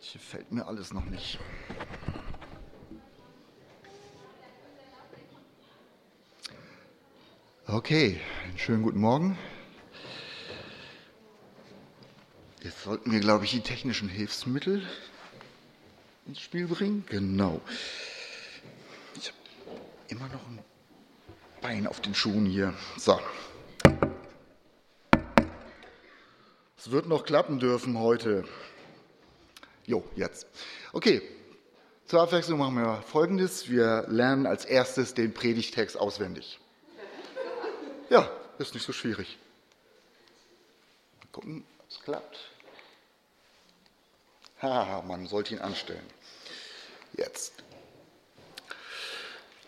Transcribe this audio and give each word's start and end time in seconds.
Hier 0.00 0.20
fällt 0.20 0.50
mir 0.50 0.66
alles 0.66 0.92
noch 0.92 1.04
nicht. 1.04 1.38
Okay, 7.66 8.20
einen 8.44 8.58
schönen 8.58 8.82
guten 8.82 8.98
Morgen. 8.98 9.38
Jetzt 12.62 12.82
sollten 12.82 13.12
wir, 13.12 13.20
glaube 13.20 13.44
ich, 13.44 13.52
die 13.52 13.60
technischen 13.60 14.08
Hilfsmittel 14.08 14.82
ins 16.30 16.40
Spiel 16.40 16.68
bringen. 16.68 17.04
Genau. 17.08 17.60
Ich 19.16 19.26
habe 19.26 19.38
immer 20.06 20.28
noch 20.28 20.46
ein 20.46 20.60
Bein 21.60 21.88
auf 21.88 22.00
den 22.00 22.14
Schuhen 22.14 22.46
hier. 22.46 22.72
So. 22.96 23.20
Es 26.78 26.90
wird 26.92 27.06
noch 27.06 27.24
klappen 27.24 27.58
dürfen 27.58 27.98
heute. 27.98 28.44
Jo, 29.86 30.04
jetzt. 30.14 30.46
Okay, 30.92 31.20
zur 32.06 32.22
Abwechslung 32.22 32.60
machen 32.60 32.76
wir 32.76 33.02
Folgendes. 33.02 33.68
Wir 33.68 34.06
lernen 34.08 34.46
als 34.46 34.64
erstes 34.64 35.14
den 35.14 35.34
Predigtext 35.34 35.98
auswendig. 35.98 36.60
Ja, 38.08 38.30
ist 38.58 38.72
nicht 38.72 38.86
so 38.86 38.92
schwierig. 38.92 39.36
Mal 41.18 41.28
gucken, 41.32 41.64
ob 41.80 41.90
es 41.90 42.00
klappt. 42.00 42.38
Ha, 44.62 45.02
man 45.06 45.26
sollte 45.26 45.54
ihn 45.54 45.60
anstellen. 45.60 46.04
Jetzt. 47.14 47.52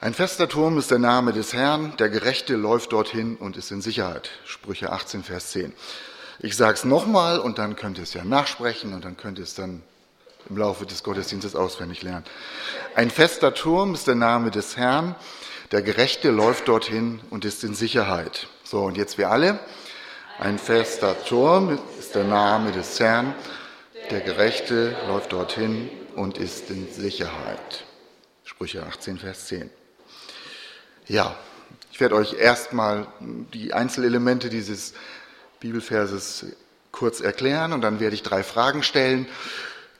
Ein 0.00 0.14
fester 0.14 0.48
Turm 0.48 0.78
ist 0.78 0.90
der 0.90 0.98
Name 0.98 1.32
des 1.32 1.52
Herrn, 1.52 1.96
der 1.96 2.08
Gerechte 2.08 2.56
läuft 2.56 2.92
dorthin 2.92 3.36
und 3.36 3.56
ist 3.56 3.70
in 3.70 3.80
Sicherheit. 3.80 4.30
Sprüche 4.44 4.90
18, 4.92 5.22
Vers 5.22 5.50
10. 5.52 5.72
Ich 6.40 6.56
sage 6.56 6.74
es 6.74 6.84
nochmal 6.84 7.38
und 7.38 7.58
dann 7.58 7.76
könnt 7.76 7.98
ihr 7.98 8.02
es 8.02 8.12
ja 8.12 8.24
nachsprechen 8.24 8.92
und 8.94 9.04
dann 9.04 9.16
könnt 9.16 9.38
ihr 9.38 9.44
es 9.44 9.54
dann 9.54 9.82
im 10.50 10.56
Laufe 10.56 10.86
des 10.86 11.04
Gottesdienstes 11.04 11.54
auswendig 11.54 12.02
lernen. 12.02 12.24
Ein 12.94 13.10
fester 13.10 13.54
Turm 13.54 13.94
ist 13.94 14.08
der 14.08 14.16
Name 14.16 14.50
des 14.50 14.76
Herrn, 14.76 15.14
der 15.70 15.82
Gerechte 15.82 16.30
läuft 16.30 16.68
dorthin 16.68 17.20
und 17.30 17.44
ist 17.44 17.64
in 17.64 17.74
Sicherheit. 17.74 18.48
So, 18.64 18.82
und 18.82 18.96
jetzt 18.96 19.16
wir 19.18 19.30
alle. 19.30 19.58
Ein 20.38 20.58
fester 20.58 21.16
Turm 21.24 21.78
ist 21.98 22.14
der 22.14 22.24
Name 22.24 22.72
des 22.72 22.98
Herrn. 22.98 23.34
Der 24.10 24.20
Gerechte 24.20 24.94
läuft 25.08 25.32
dorthin 25.32 25.90
und 26.16 26.38
ist 26.38 26.70
in 26.70 26.92
Sicherheit. 26.92 27.84
Sprüche 28.44 28.84
18, 28.84 29.18
Vers 29.18 29.46
10. 29.46 29.70
Ja, 31.06 31.36
ich 31.90 32.00
werde 32.00 32.14
euch 32.14 32.34
erstmal 32.34 33.06
die 33.20 33.72
Einzelelemente 33.72 34.48
dieses 34.48 34.94
Bibelverses 35.60 36.46
kurz 36.90 37.20
erklären 37.20 37.72
und 37.72 37.80
dann 37.80 38.00
werde 38.00 38.14
ich 38.14 38.22
drei 38.22 38.42
Fragen 38.42 38.82
stellen 38.82 39.26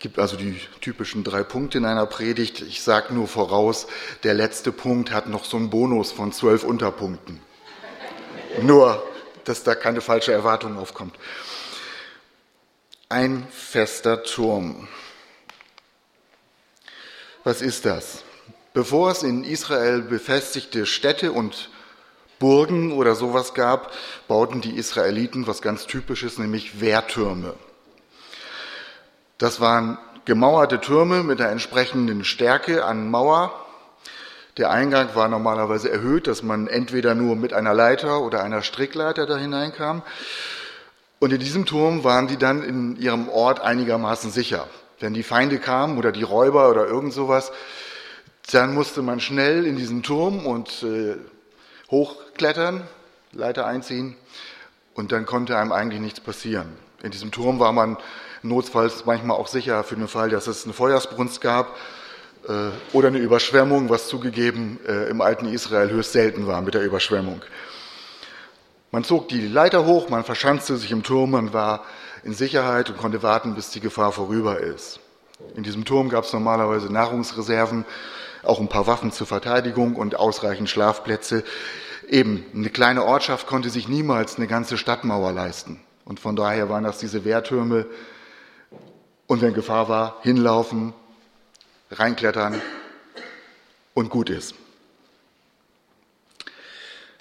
gibt 0.03 0.19
also 0.19 0.37
die 0.37 0.61
typischen 0.81 1.23
drei 1.23 1.45
Punkte 1.45 1.79
in 1.79 1.85
einer 1.85 2.07
Predigt. 2.07 2.61
Ich 2.61 2.83
sage 2.83 3.15
nur 3.15 3.29
voraus, 3.29 3.87
der 4.25 4.35
letzte 4.35 4.73
Punkt 4.73 5.13
hat 5.13 5.29
noch 5.29 5.45
so 5.45 5.57
einen 5.57 5.71
Bonus 5.71 6.11
von 6.11 6.33
zwölf 6.33 6.65
Unterpunkten. 6.65 7.41
nur, 8.63 9.03
dass 9.45 9.63
da 9.63 9.77
keine 9.77 10.01
falsche 10.01 10.33
Erwartung 10.33 10.77
aufkommt. 10.77 11.15
Ein 13.13 13.47
fester 13.51 14.23
Turm. 14.23 14.89
Was 17.45 17.61
ist 17.61 17.85
das? 17.85 18.25
Bevor 18.73 19.11
es 19.11 19.23
in 19.23 19.45
Israel 19.45 20.01
befestigte 20.01 20.87
Städte 20.87 21.33
und 21.33 21.69
Burgen 22.39 22.91
oder 22.91 23.15
sowas 23.15 23.53
gab, 23.53 23.93
bauten 24.29 24.63
die 24.63 24.79
Israeliten 24.79 25.47
was 25.47 25.61
ganz 25.61 25.87
Typisches, 25.87 26.39
nämlich 26.39 26.81
Wehrtürme. 26.81 27.53
Das 29.37 29.61
waren 29.61 29.99
gemauerte 30.25 30.81
Türme 30.81 31.23
mit 31.23 31.39
der 31.39 31.51
entsprechenden 31.51 32.25
Stärke 32.25 32.83
an 32.87 33.11
Mauer. 33.11 33.53
Der 34.57 34.71
Eingang 34.71 35.15
war 35.15 35.29
normalerweise 35.29 35.93
erhöht, 35.93 36.27
dass 36.27 36.43
man 36.43 36.67
entweder 36.67 37.15
nur 37.15 37.37
mit 37.37 37.53
einer 37.53 37.75
Leiter 37.75 38.23
oder 38.23 38.43
einer 38.43 38.63
Strickleiter 38.63 39.27
da 39.27 39.37
hineinkam. 39.37 40.03
Und 41.23 41.33
in 41.33 41.39
diesem 41.39 41.67
Turm 41.67 42.03
waren 42.03 42.27
die 42.27 42.37
dann 42.37 42.65
in 42.65 42.97
ihrem 42.97 43.29
Ort 43.29 43.61
einigermaßen 43.61 44.33
sicher. 44.33 44.67
Wenn 44.99 45.15
die 45.15 45.23
Feinde 45.23 45.61
kamen 45.61 45.97
oder 45.97 46.11
die 46.11 46.25
Räuber 46.25 46.69
oder 46.69 46.89
irgend 46.89 47.13
sowas, 47.13 47.53
dann 48.51 48.75
musste 48.75 49.03
man 49.03 49.21
schnell 49.21 49.65
in 49.65 49.77
diesen 49.77 50.03
Turm 50.03 50.45
und 50.45 50.83
äh, 50.83 51.15
hochklettern, 51.93 52.83
Leiter 53.31 53.67
einziehen 53.67 54.17
und 54.95 55.13
dann 55.13 55.25
konnte 55.25 55.57
einem 55.57 55.71
eigentlich 55.71 56.01
nichts 56.01 56.19
passieren. 56.19 56.73
In 57.05 57.13
diesem 57.13 57.31
Turm 57.31 57.61
war 57.61 57.71
man 57.71 57.99
notfalls 58.43 59.07
manchmal 59.07 59.37
auch 59.37 59.47
sicher 59.47 59.85
für 59.85 59.95
den 59.95 60.09
Fall, 60.09 60.29
dass 60.29 60.49
es 60.49 60.65
eine 60.65 60.73
Feuersbrunst 60.73 61.41
gab 61.41 61.77
äh, 62.49 62.71
oder 62.93 63.07
eine 63.07 63.19
Überschwemmung, 63.19 63.91
was 63.91 64.09
zugegeben 64.09 64.81
äh, 64.89 65.09
im 65.09 65.21
alten 65.21 65.47
Israel 65.47 65.89
höchst 65.89 66.15
selten 66.15 66.49
war 66.49 66.63
mit 66.63 66.75
der 66.75 66.83
Überschwemmung. 66.83 67.43
Man 68.93 69.05
zog 69.05 69.29
die 69.29 69.49
Leiter 69.49 69.87
hoch, 69.87 70.11
man 70.11 70.23
verschanzte 70.23 70.77
sich 70.77 70.93
im 70.93 71.03
Turm, 71.03 71.31
man 71.31 71.55
war 71.55 71.85
in 72.25 72.35
Sicherheit 72.35 72.91
und 72.91 72.99
konnte 72.99 73.23
warten, 73.23 73.55
bis 73.55 73.71
die 73.71 73.81
Gefahr 73.81 74.13
vorüber 74.13 74.61
ist. 74.61 75.01
In 75.57 75.63
diesem 75.63 75.87
Turm 75.87 76.11
gab 76.11 76.25
es 76.25 76.33
normalerweise 76.35 76.93
Nahrungsreserven, 76.93 77.87
auch 78.43 78.61
ein 78.61 78.69
paar 78.69 78.87
Waffen 78.87 79.11
zur 79.11 79.27
Verteidigung 79.27 79.97
und 79.97 80.17
ausreichend 80.17 80.69
Schlafplätze. 80.69 81.43
Eben, 82.07 82.45
eine 82.55 82.69
kleine 82.69 83.05
Ortschaft 83.05 83.47
konnte 83.47 83.71
sich 83.71 83.89
niemals 83.89 84.37
eine 84.37 84.47
ganze 84.47 84.77
Stadtmauer 84.77 85.33
leisten. 85.33 85.81
Und 86.05 86.21
von 86.21 86.37
daher 86.37 86.69
waren 86.69 86.85
das 86.85 86.99
diese 86.99 87.25
Wehrtürme, 87.25 87.87
und 89.27 89.41
wenn 89.41 89.55
Gefahr 89.55 89.89
war, 89.89 90.19
hinlaufen, 90.23 90.93
reinklettern 91.91 92.61
und 93.95 94.11
gut 94.11 94.29
ist. 94.29 94.55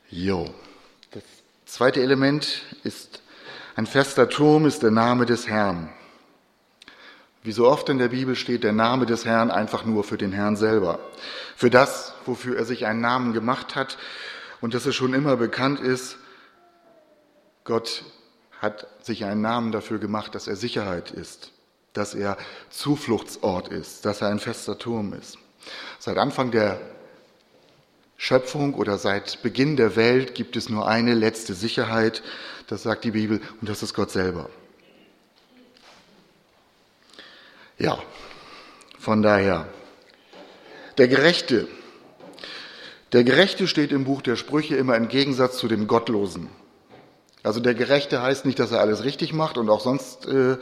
Jo. 0.09 0.49
Zweite 1.71 2.01
Element 2.01 2.63
ist, 2.83 3.21
ein 3.77 3.85
fester 3.85 4.27
Turm 4.27 4.65
ist 4.65 4.83
der 4.83 4.91
Name 4.91 5.25
des 5.25 5.47
Herrn. 5.47 5.87
Wie 7.43 7.53
so 7.53 7.65
oft 7.65 7.87
in 7.87 7.97
der 7.97 8.09
Bibel 8.09 8.35
steht 8.35 8.65
der 8.65 8.73
Name 8.73 9.05
des 9.05 9.23
Herrn 9.23 9.49
einfach 9.49 9.85
nur 9.85 10.03
für 10.03 10.17
den 10.17 10.33
Herrn 10.33 10.57
selber. 10.57 10.99
Für 11.55 11.69
das, 11.69 12.13
wofür 12.25 12.57
er 12.57 12.65
sich 12.65 12.85
einen 12.85 12.99
Namen 12.99 13.31
gemacht 13.31 13.77
hat 13.77 13.97
und 14.59 14.73
dass 14.73 14.85
es 14.85 14.95
schon 14.95 15.13
immer 15.13 15.37
bekannt 15.37 15.79
ist, 15.79 16.17
Gott 17.63 18.03
hat 18.59 18.85
sich 19.01 19.23
einen 19.23 19.39
Namen 19.39 19.71
dafür 19.71 19.97
gemacht, 19.97 20.35
dass 20.35 20.49
er 20.49 20.57
Sicherheit 20.57 21.11
ist 21.11 21.53
dass 21.93 22.13
er 22.13 22.37
Zufluchtsort 22.69 23.67
ist, 23.67 24.05
dass 24.05 24.21
er 24.21 24.29
ein 24.29 24.39
fester 24.39 24.77
Turm 24.77 25.13
ist. 25.13 25.37
Seit 25.99 26.17
Anfang 26.17 26.51
der 26.51 26.79
Schöpfung 28.23 28.75
oder 28.75 28.99
seit 28.99 29.41
Beginn 29.41 29.77
der 29.77 29.95
Welt 29.95 30.35
gibt 30.35 30.55
es 30.55 30.69
nur 30.69 30.87
eine 30.87 31.15
letzte 31.15 31.55
Sicherheit, 31.55 32.21
das 32.67 32.83
sagt 32.83 33.03
die 33.03 33.09
Bibel, 33.09 33.41
und 33.59 33.67
das 33.67 33.81
ist 33.81 33.95
Gott 33.95 34.11
selber. 34.11 34.47
Ja, 37.79 37.97
von 38.99 39.23
daher, 39.23 39.67
der 40.99 41.07
Gerechte. 41.07 41.67
Der 43.11 43.23
Gerechte 43.23 43.67
steht 43.67 43.91
im 43.91 44.03
Buch 44.03 44.21
der 44.21 44.35
Sprüche 44.35 44.75
immer 44.75 44.95
im 44.97 45.07
Gegensatz 45.07 45.57
zu 45.57 45.67
dem 45.67 45.87
Gottlosen. 45.87 46.51
Also 47.41 47.59
der 47.59 47.73
Gerechte 47.73 48.21
heißt 48.21 48.45
nicht, 48.45 48.59
dass 48.59 48.71
er 48.71 48.81
alles 48.81 49.03
richtig 49.03 49.33
macht 49.33 49.57
und 49.57 49.67
auch 49.67 49.81
sonst 49.81 50.27
äh, 50.27 50.57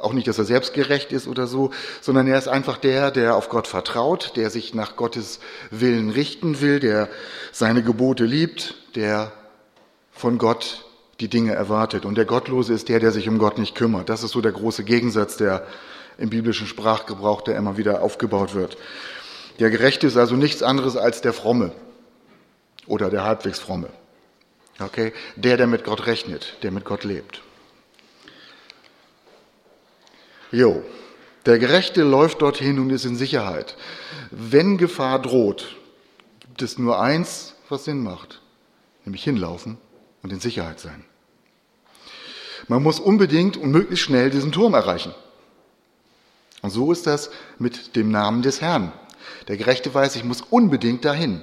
auch 0.00 0.12
nicht, 0.12 0.28
dass 0.28 0.38
er 0.38 0.44
selbstgerecht 0.44 1.12
ist 1.12 1.26
oder 1.26 1.46
so, 1.46 1.70
sondern 2.00 2.26
er 2.26 2.38
ist 2.38 2.48
einfach 2.48 2.76
der, 2.76 3.10
der 3.10 3.36
auf 3.36 3.48
Gott 3.48 3.66
vertraut, 3.66 4.32
der 4.36 4.50
sich 4.50 4.74
nach 4.74 4.96
Gottes 4.96 5.40
Willen 5.70 6.10
richten 6.10 6.60
will, 6.60 6.80
der 6.80 7.08
seine 7.52 7.82
Gebote 7.82 8.24
liebt, 8.24 8.74
der 8.94 9.32
von 10.12 10.38
Gott 10.38 10.84
die 11.20 11.28
Dinge 11.28 11.54
erwartet. 11.54 12.04
Und 12.04 12.16
der 12.16 12.24
Gottlose 12.24 12.74
ist 12.74 12.88
der, 12.88 13.00
der 13.00 13.12
sich 13.12 13.28
um 13.28 13.38
Gott 13.38 13.58
nicht 13.58 13.74
kümmert. 13.74 14.08
Das 14.08 14.22
ist 14.22 14.32
so 14.32 14.40
der 14.40 14.52
große 14.52 14.84
Gegensatz, 14.84 15.36
der 15.36 15.66
im 16.18 16.30
biblischen 16.30 16.66
Sprachgebrauch, 16.66 17.42
der 17.42 17.56
immer 17.56 17.76
wieder 17.76 18.02
aufgebaut 18.02 18.54
wird. 18.54 18.76
Der 19.58 19.70
Gerechte 19.70 20.06
ist 20.06 20.16
also 20.16 20.36
nichts 20.36 20.62
anderes 20.62 20.96
als 20.96 21.20
der 21.20 21.32
Fromme 21.32 21.72
oder 22.86 23.10
der 23.10 23.24
halbwegs 23.24 23.58
Fromme. 23.58 23.88
Okay? 24.78 25.12
Der, 25.36 25.56
der 25.56 25.66
mit 25.66 25.84
Gott 25.84 26.06
rechnet, 26.06 26.56
der 26.62 26.70
mit 26.70 26.84
Gott 26.84 27.04
lebt. 27.04 27.42
Jo, 30.56 30.82
der 31.44 31.58
Gerechte 31.58 32.02
läuft 32.02 32.40
dorthin 32.40 32.78
und 32.78 32.88
ist 32.88 33.04
in 33.04 33.14
Sicherheit. 33.14 33.76
Wenn 34.30 34.78
Gefahr 34.78 35.20
droht, 35.20 35.76
gibt 36.40 36.62
es 36.62 36.78
nur 36.78 36.98
eins, 36.98 37.54
was 37.68 37.84
Sinn 37.84 38.02
macht, 38.02 38.40
nämlich 39.04 39.22
hinlaufen 39.22 39.76
und 40.22 40.32
in 40.32 40.40
Sicherheit 40.40 40.80
sein. 40.80 41.04
Man 42.68 42.82
muss 42.82 43.00
unbedingt 43.00 43.58
und 43.58 43.70
möglichst 43.70 44.06
schnell 44.06 44.30
diesen 44.30 44.50
Turm 44.50 44.72
erreichen. 44.72 45.14
Und 46.62 46.70
so 46.70 46.90
ist 46.90 47.06
das 47.06 47.30
mit 47.58 47.94
dem 47.94 48.10
Namen 48.10 48.40
des 48.40 48.62
Herrn. 48.62 48.92
Der 49.48 49.58
Gerechte 49.58 49.92
weiß, 49.92 50.16
ich 50.16 50.24
muss 50.24 50.40
unbedingt 50.40 51.04
dahin. 51.04 51.42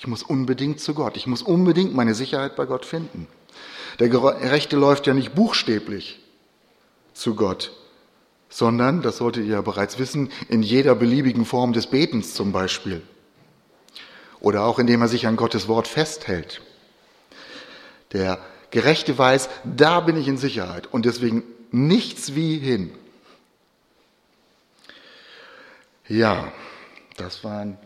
Ich 0.00 0.08
muss 0.08 0.24
unbedingt 0.24 0.80
zu 0.80 0.94
Gott. 0.94 1.16
Ich 1.16 1.28
muss 1.28 1.42
unbedingt 1.42 1.94
meine 1.94 2.16
Sicherheit 2.16 2.56
bei 2.56 2.66
Gott 2.66 2.86
finden. 2.86 3.28
Der 4.00 4.08
Gerechte 4.08 4.74
läuft 4.74 5.06
ja 5.06 5.14
nicht 5.14 5.32
buchstäblich 5.32 6.18
zu 7.14 7.36
Gott, 7.36 7.70
sondern, 8.52 9.00
das 9.00 9.16
solltet 9.16 9.46
ihr 9.46 9.54
ja 9.54 9.60
bereits 9.62 9.98
wissen, 9.98 10.30
in 10.48 10.62
jeder 10.62 10.94
beliebigen 10.94 11.46
Form 11.46 11.72
des 11.72 11.86
Betens 11.86 12.34
zum 12.34 12.52
Beispiel. 12.52 13.02
Oder 14.40 14.64
auch 14.64 14.78
indem 14.78 15.00
er 15.00 15.08
sich 15.08 15.26
an 15.26 15.36
Gottes 15.36 15.68
Wort 15.68 15.88
festhält. 15.88 16.60
Der 18.12 18.38
Gerechte 18.70 19.16
weiß, 19.16 19.48
da 19.64 20.00
bin 20.00 20.16
ich 20.16 20.28
in 20.28 20.36
Sicherheit 20.36 20.86
und 20.92 21.06
deswegen 21.06 21.42
nichts 21.70 22.34
wie 22.34 22.58
hin. 22.58 22.92
Ja, 26.08 26.52
das 27.16 27.44
waren 27.44 27.78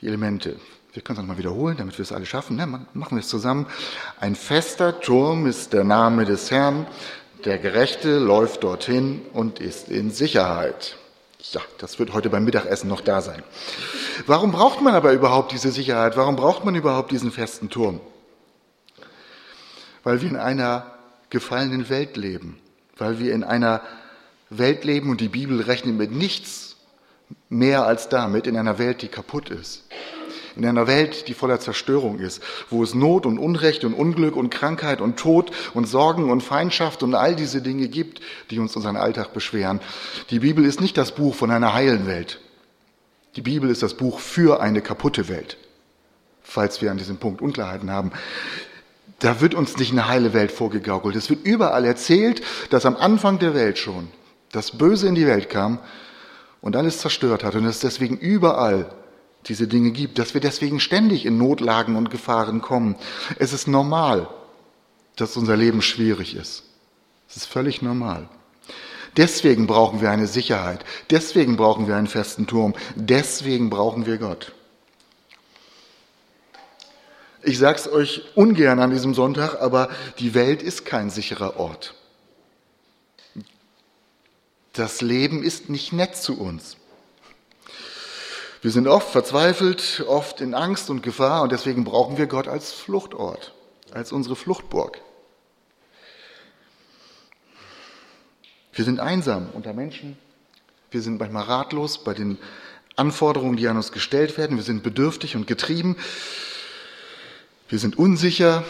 die 0.00 0.06
Elemente. 0.06 0.58
Wir 0.94 1.02
können 1.02 1.18
es 1.18 1.22
nochmal 1.22 1.36
wiederholen, 1.36 1.76
damit 1.76 1.98
wir 1.98 2.02
es 2.04 2.12
alle 2.12 2.24
schaffen. 2.24 2.56
Ne? 2.56 2.66
Machen 2.66 3.16
wir 3.16 3.20
es 3.20 3.28
zusammen. 3.28 3.66
Ein 4.18 4.34
fester 4.34 4.98
Turm 5.00 5.46
ist 5.46 5.74
der 5.74 5.84
Name 5.84 6.24
des 6.24 6.50
Herrn. 6.50 6.86
Der 7.44 7.58
Gerechte 7.58 8.18
läuft 8.18 8.64
dorthin 8.64 9.22
und 9.32 9.60
ist 9.60 9.88
in 9.88 10.10
Sicherheit. 10.10 10.96
Ja, 11.52 11.60
das 11.78 11.98
wird 11.98 12.12
heute 12.12 12.30
beim 12.30 12.44
Mittagessen 12.44 12.88
noch 12.88 13.00
da 13.00 13.20
sein. 13.20 13.42
Warum 14.26 14.52
braucht 14.52 14.80
man 14.80 14.94
aber 14.94 15.12
überhaupt 15.12 15.52
diese 15.52 15.70
Sicherheit? 15.70 16.16
Warum 16.16 16.34
braucht 16.36 16.64
man 16.64 16.74
überhaupt 16.74 17.12
diesen 17.12 17.30
festen 17.30 17.70
Turm? 17.70 18.00
Weil 20.02 20.22
wir 20.22 20.30
in 20.30 20.36
einer 20.36 20.86
gefallenen 21.30 21.88
Welt 21.88 22.16
leben. 22.16 22.58
Weil 22.96 23.18
wir 23.18 23.32
in 23.32 23.44
einer 23.44 23.82
Welt 24.50 24.84
leben 24.84 25.10
und 25.10 25.20
die 25.20 25.28
Bibel 25.28 25.60
rechnet 25.60 25.96
mit 25.96 26.10
nichts 26.10 26.76
mehr 27.48 27.84
als 27.86 28.08
damit, 28.08 28.46
in 28.46 28.56
einer 28.56 28.78
Welt, 28.78 29.02
die 29.02 29.08
kaputt 29.08 29.50
ist. 29.50 29.84
In 30.56 30.64
einer 30.64 30.86
Welt, 30.86 31.28
die 31.28 31.34
voller 31.34 31.60
Zerstörung 31.60 32.18
ist, 32.18 32.42
wo 32.70 32.82
es 32.82 32.94
Not 32.94 33.26
und 33.26 33.38
Unrecht 33.38 33.84
und 33.84 33.92
Unglück 33.92 34.36
und 34.36 34.48
Krankheit 34.48 35.02
und 35.02 35.18
Tod 35.18 35.50
und 35.74 35.86
Sorgen 35.86 36.30
und 36.30 36.42
Feindschaft 36.42 37.02
und 37.02 37.14
all 37.14 37.36
diese 37.36 37.60
Dinge 37.60 37.88
gibt, 37.88 38.22
die 38.50 38.58
uns 38.58 38.74
unseren 38.74 38.96
Alltag 38.96 39.34
beschweren. 39.34 39.80
Die 40.30 40.38
Bibel 40.38 40.64
ist 40.64 40.80
nicht 40.80 40.96
das 40.96 41.12
Buch 41.12 41.34
von 41.34 41.50
einer 41.50 41.74
heilen 41.74 42.06
Welt. 42.06 42.40
Die 43.36 43.42
Bibel 43.42 43.68
ist 43.68 43.82
das 43.82 43.94
Buch 43.94 44.18
für 44.18 44.60
eine 44.60 44.80
kaputte 44.80 45.28
Welt, 45.28 45.58
falls 46.42 46.80
wir 46.80 46.90
an 46.90 46.96
diesem 46.96 47.18
Punkt 47.18 47.42
Unklarheiten 47.42 47.90
haben. 47.90 48.12
Da 49.18 49.42
wird 49.42 49.54
uns 49.54 49.76
nicht 49.76 49.92
eine 49.92 50.08
heile 50.08 50.32
Welt 50.32 50.52
vorgegaukelt. 50.52 51.16
Es 51.16 51.28
wird 51.28 51.44
überall 51.44 51.84
erzählt, 51.84 52.42
dass 52.70 52.86
am 52.86 52.96
Anfang 52.96 53.38
der 53.38 53.54
Welt 53.54 53.76
schon 53.76 54.08
das 54.52 54.78
Böse 54.78 55.06
in 55.06 55.14
die 55.14 55.26
Welt 55.26 55.50
kam 55.50 55.80
und 56.62 56.76
alles 56.76 56.98
zerstört 56.98 57.44
hat 57.44 57.54
und 57.54 57.66
es 57.66 57.80
deswegen 57.80 58.16
überall 58.16 58.86
diese 59.46 59.68
Dinge 59.68 59.92
gibt, 59.92 60.18
dass 60.18 60.34
wir 60.34 60.40
deswegen 60.40 60.80
ständig 60.80 61.24
in 61.24 61.38
Notlagen 61.38 61.96
und 61.96 62.10
Gefahren 62.10 62.60
kommen. 62.60 62.96
Es 63.38 63.52
ist 63.52 63.68
normal, 63.68 64.28
dass 65.16 65.36
unser 65.36 65.56
Leben 65.56 65.82
schwierig 65.82 66.34
ist. 66.34 66.64
Es 67.28 67.36
ist 67.36 67.46
völlig 67.46 67.82
normal. 67.82 68.28
Deswegen 69.16 69.66
brauchen 69.66 70.00
wir 70.00 70.10
eine 70.10 70.26
Sicherheit. 70.26 70.84
Deswegen 71.10 71.56
brauchen 71.56 71.88
wir 71.88 71.96
einen 71.96 72.06
festen 72.06 72.46
Turm. 72.46 72.74
Deswegen 72.96 73.70
brauchen 73.70 74.04
wir 74.04 74.18
Gott. 74.18 74.52
Ich 77.42 77.58
sage 77.58 77.78
es 77.78 77.88
euch 77.88 78.22
ungern 78.34 78.80
an 78.80 78.90
diesem 78.90 79.14
Sonntag, 79.14 79.62
aber 79.62 79.88
die 80.18 80.34
Welt 80.34 80.62
ist 80.62 80.84
kein 80.84 81.10
sicherer 81.10 81.58
Ort. 81.58 81.94
Das 84.72 85.00
Leben 85.00 85.42
ist 85.42 85.70
nicht 85.70 85.92
nett 85.92 86.16
zu 86.16 86.38
uns. 86.38 86.76
Wir 88.62 88.70
sind 88.70 88.88
oft 88.88 89.10
verzweifelt, 89.10 90.04
oft 90.08 90.40
in 90.40 90.54
Angst 90.54 90.88
und 90.88 91.02
Gefahr 91.02 91.42
und 91.42 91.52
deswegen 91.52 91.84
brauchen 91.84 92.16
wir 92.16 92.26
Gott 92.26 92.48
als 92.48 92.72
Fluchtort, 92.72 93.52
als 93.92 94.12
unsere 94.12 94.34
Fluchtburg. 94.34 95.00
Wir 98.72 98.84
sind 98.84 99.00
einsam 99.00 99.48
unter 99.52 99.72
Menschen. 99.72 100.18
Wir 100.90 101.02
sind 101.02 101.18
manchmal 101.18 101.44
ratlos 101.44 102.04
bei 102.04 102.14
den 102.14 102.38
Anforderungen, 102.94 103.56
die 103.56 103.68
an 103.68 103.76
uns 103.76 103.92
gestellt 103.92 104.38
werden. 104.38 104.56
Wir 104.56 104.64
sind 104.64 104.82
bedürftig 104.82 105.36
und 105.36 105.46
getrieben. 105.46 105.96
Wir 107.68 107.78
sind 107.78 107.98
unsicher. 107.98 108.64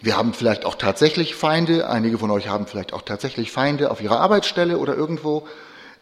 Wir 0.00 0.16
haben 0.16 0.32
vielleicht 0.32 0.64
auch 0.64 0.76
tatsächlich 0.76 1.34
Feinde. 1.34 1.88
Einige 1.88 2.18
von 2.18 2.30
euch 2.30 2.48
haben 2.48 2.66
vielleicht 2.66 2.92
auch 2.92 3.02
tatsächlich 3.02 3.52
Feinde 3.52 3.90
auf 3.90 4.00
ihrer 4.00 4.20
Arbeitsstelle 4.20 4.78
oder 4.78 4.94
irgendwo. 4.94 5.46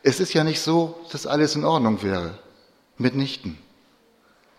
Es 0.02 0.20
ist 0.20 0.34
ja 0.34 0.44
nicht 0.44 0.60
so, 0.60 0.98
dass 1.12 1.26
alles 1.26 1.56
in 1.56 1.64
Ordnung 1.64 2.02
wäre. 2.02 2.38
Mitnichten. 2.98 3.58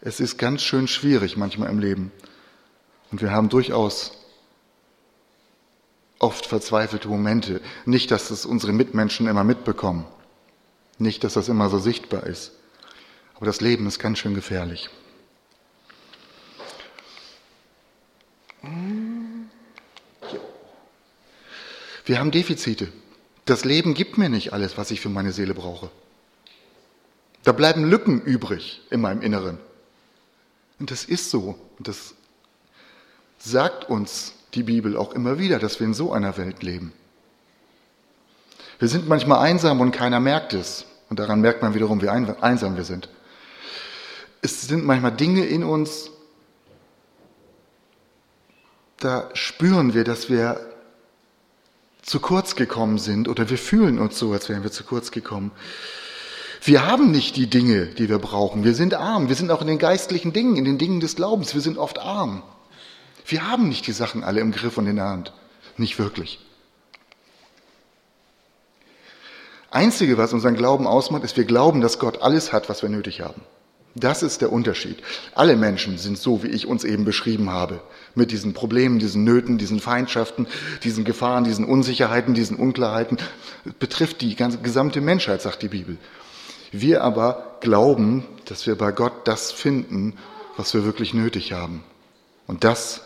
Es 0.02 0.20
ist 0.20 0.38
ganz 0.38 0.62
schön 0.62 0.88
schwierig 0.88 1.36
manchmal 1.36 1.70
im 1.70 1.80
Leben. 1.80 2.12
Und 3.12 3.22
wir 3.22 3.32
haben 3.32 3.50
durchaus 3.50 4.12
oft 6.20 6.46
verzweifelte 6.46 7.08
Momente. 7.08 7.62
Nicht, 7.86 8.12
dass 8.12 8.30
es 8.30 8.46
unsere 8.46 8.72
Mitmenschen 8.72 9.28
immer 9.28 9.44
mitbekommen. 9.44 10.06
Nicht, 10.98 11.24
dass 11.24 11.34
das 11.34 11.50
immer 11.50 11.70
so 11.70 11.80
sichtbar 11.80 12.26
ist. 12.26 12.52
Aber 13.36 13.46
das 13.46 13.62
Leben 13.62 13.88
ist 13.88 14.00
ganz 14.00 14.20
schön 14.20 14.36
gefährlich. 14.36 14.90
Wir 22.06 22.20
haben 22.20 22.32
Defizite. 22.32 22.92
Das 23.46 23.66
Leben 23.66 23.94
gibt 23.94 24.18
mir 24.18 24.30
nicht 24.30 24.52
alles, 24.52 24.78
was 24.78 24.92
ich 24.92 25.00
für 25.00 25.10
meine 25.10 25.32
Seele 25.32 25.54
brauche. 25.54 25.90
Da 27.44 27.52
bleiben 27.52 27.90
Lücken 27.90 28.22
übrig 28.22 28.82
in 28.90 29.02
meinem 29.02 29.22
Inneren. 29.22 29.58
Und 30.80 30.92
das 30.92 31.06
ist 31.06 31.30
so. 31.30 31.60
Und 31.78 31.88
das 31.88 32.16
sagt 33.38 33.90
uns 33.90 34.34
die 34.54 34.64
Bibel 34.64 34.98
auch 34.98 35.14
immer 35.14 35.40
wieder, 35.40 35.60
dass 35.60 35.80
wir 35.80 35.88
in 35.88 35.94
so 35.94 36.12
einer 36.12 36.38
Welt 36.38 36.64
leben. 36.64 36.94
Wir 38.80 38.88
sind 38.88 39.08
manchmal 39.08 39.40
einsam 39.40 39.82
und 39.82 39.92
keiner 39.92 40.20
merkt 40.20 40.54
es. 40.54 40.86
Und 41.10 41.20
daran 41.20 41.42
merkt 41.42 41.62
man 41.62 41.74
wiederum, 41.74 42.02
wie 42.02 42.10
einsam 42.10 42.76
wir 42.76 42.84
sind. 42.84 43.10
Es 44.42 44.62
sind 44.62 44.86
manchmal 44.86 45.12
Dinge 45.12 45.46
in 45.46 45.64
uns, 45.64 46.12
da 48.98 49.30
spüren 49.34 49.94
wir, 49.94 50.04
dass 50.04 50.30
wir 50.30 50.60
zu 52.02 52.20
kurz 52.20 52.56
gekommen 52.56 52.98
sind 52.98 53.28
oder 53.28 53.50
wir 53.50 53.58
fühlen 53.58 54.00
uns 54.00 54.18
so, 54.18 54.32
als 54.32 54.50
wären 54.50 54.64
wir 54.64 54.72
zu 54.72 54.84
kurz 54.84 55.12
gekommen. 55.12 55.52
Wir 56.62 56.86
haben 56.86 57.12
nicht 57.12 57.36
die 57.36 57.48
Dinge, 57.48 57.86
die 57.86 58.10
wir 58.10 58.20
brauchen. 58.20 58.64
Wir 58.64 58.76
sind 58.76 58.94
arm. 58.94 59.30
Wir 59.30 59.36
sind 59.36 59.52
auch 59.52 59.62
in 59.62 59.68
den 59.68 59.78
geistlichen 59.78 60.34
Dingen, 60.34 60.58
in 60.58 60.66
den 60.66 60.78
Dingen 60.78 61.00
des 61.00 61.16
Glaubens. 61.16 61.54
Wir 61.54 61.62
sind 61.62 61.78
oft 61.78 62.00
arm. 62.00 62.44
Wir 63.26 63.50
haben 63.50 63.70
nicht 63.70 63.88
die 63.88 63.92
Sachen 63.92 64.24
alle 64.24 64.42
im 64.42 64.52
Griff 64.52 64.78
und 64.78 64.88
in 64.88 64.98
der 64.98 65.06
Hand. 65.06 65.34
Nicht 65.78 66.00
wirklich. 66.00 66.40
Einzige, 69.72 70.18
was 70.18 70.34
unseren 70.34 70.56
Glauben 70.56 70.88
ausmacht, 70.88 71.24
ist, 71.24 71.38
wir 71.38 71.46
glauben, 71.46 71.80
dass 71.80 72.00
Gott 72.00 72.22
alles 72.22 72.52
hat, 72.52 72.70
was 72.70 72.82
wir 72.82 72.90
nötig 72.90 73.22
haben. 73.22 73.42
Das 73.96 74.24
ist 74.24 74.42
der 74.42 74.52
Unterschied. 74.52 74.98
Alle 75.36 75.56
Menschen 75.56 75.98
sind 75.98 76.18
so, 76.18 76.44
wie 76.44 76.48
ich 76.48 76.68
uns 76.68 76.84
eben 76.84 77.06
beschrieben 77.06 77.50
habe, 77.50 77.82
mit 78.16 78.32
diesen 78.32 78.54
Problemen, 78.54 79.00
diesen 79.00 79.24
Nöten, 79.24 79.58
diesen 79.58 79.80
Feindschaften, 79.80 80.48
diesen 80.84 81.04
Gefahren, 81.04 81.44
diesen 81.44 81.66
Unsicherheiten, 81.66 82.34
diesen 82.34 82.58
Unklarheiten. 82.58 83.18
Betrifft 83.80 84.22
die 84.22 84.36
ganze 84.36 84.60
gesamte 84.60 85.02
Menschheit, 85.02 85.42
sagt 85.42 85.62
die 85.64 85.70
Bibel. 85.70 85.98
Wir 86.72 87.04
aber 87.04 87.58
glauben, 87.62 88.26
dass 88.46 88.68
wir 88.68 88.76
bei 88.78 88.92
Gott 88.92 89.28
das 89.28 89.52
finden, 89.52 90.18
was 90.58 90.74
wir 90.74 90.86
wirklich 90.86 91.14
nötig 91.14 91.54
haben. 91.54 91.84
Und 92.48 92.64
das 92.64 93.02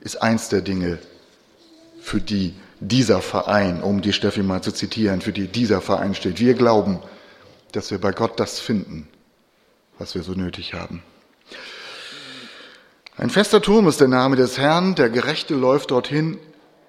ist 0.00 0.20
eins 0.22 0.48
der 0.48 0.60
Dinge, 0.60 0.98
für 2.00 2.20
die 2.20 2.54
dieser 2.80 3.22
Verein, 3.22 3.82
um 3.82 4.02
die 4.02 4.12
Steffi 4.12 4.42
mal 4.42 4.62
zu 4.62 4.72
zitieren, 4.72 5.22
für 5.22 5.32
die 5.32 5.48
dieser 5.48 5.80
Verein 5.80 6.14
steht. 6.14 6.38
Wir 6.38 6.54
glauben, 6.54 6.98
dass 7.72 7.90
wir 7.90 7.98
bei 7.98 8.12
Gott 8.12 8.38
das 8.38 8.60
finden, 8.60 9.08
was 9.98 10.14
wir 10.14 10.22
so 10.22 10.32
nötig 10.32 10.74
haben. 10.74 11.02
Ein 13.16 13.30
fester 13.30 13.62
Turm 13.62 13.88
ist 13.88 14.00
der 14.00 14.08
Name 14.08 14.36
des 14.36 14.58
Herrn, 14.58 14.94
der 14.96 15.08
Gerechte 15.08 15.54
läuft 15.54 15.92
dorthin 15.92 16.38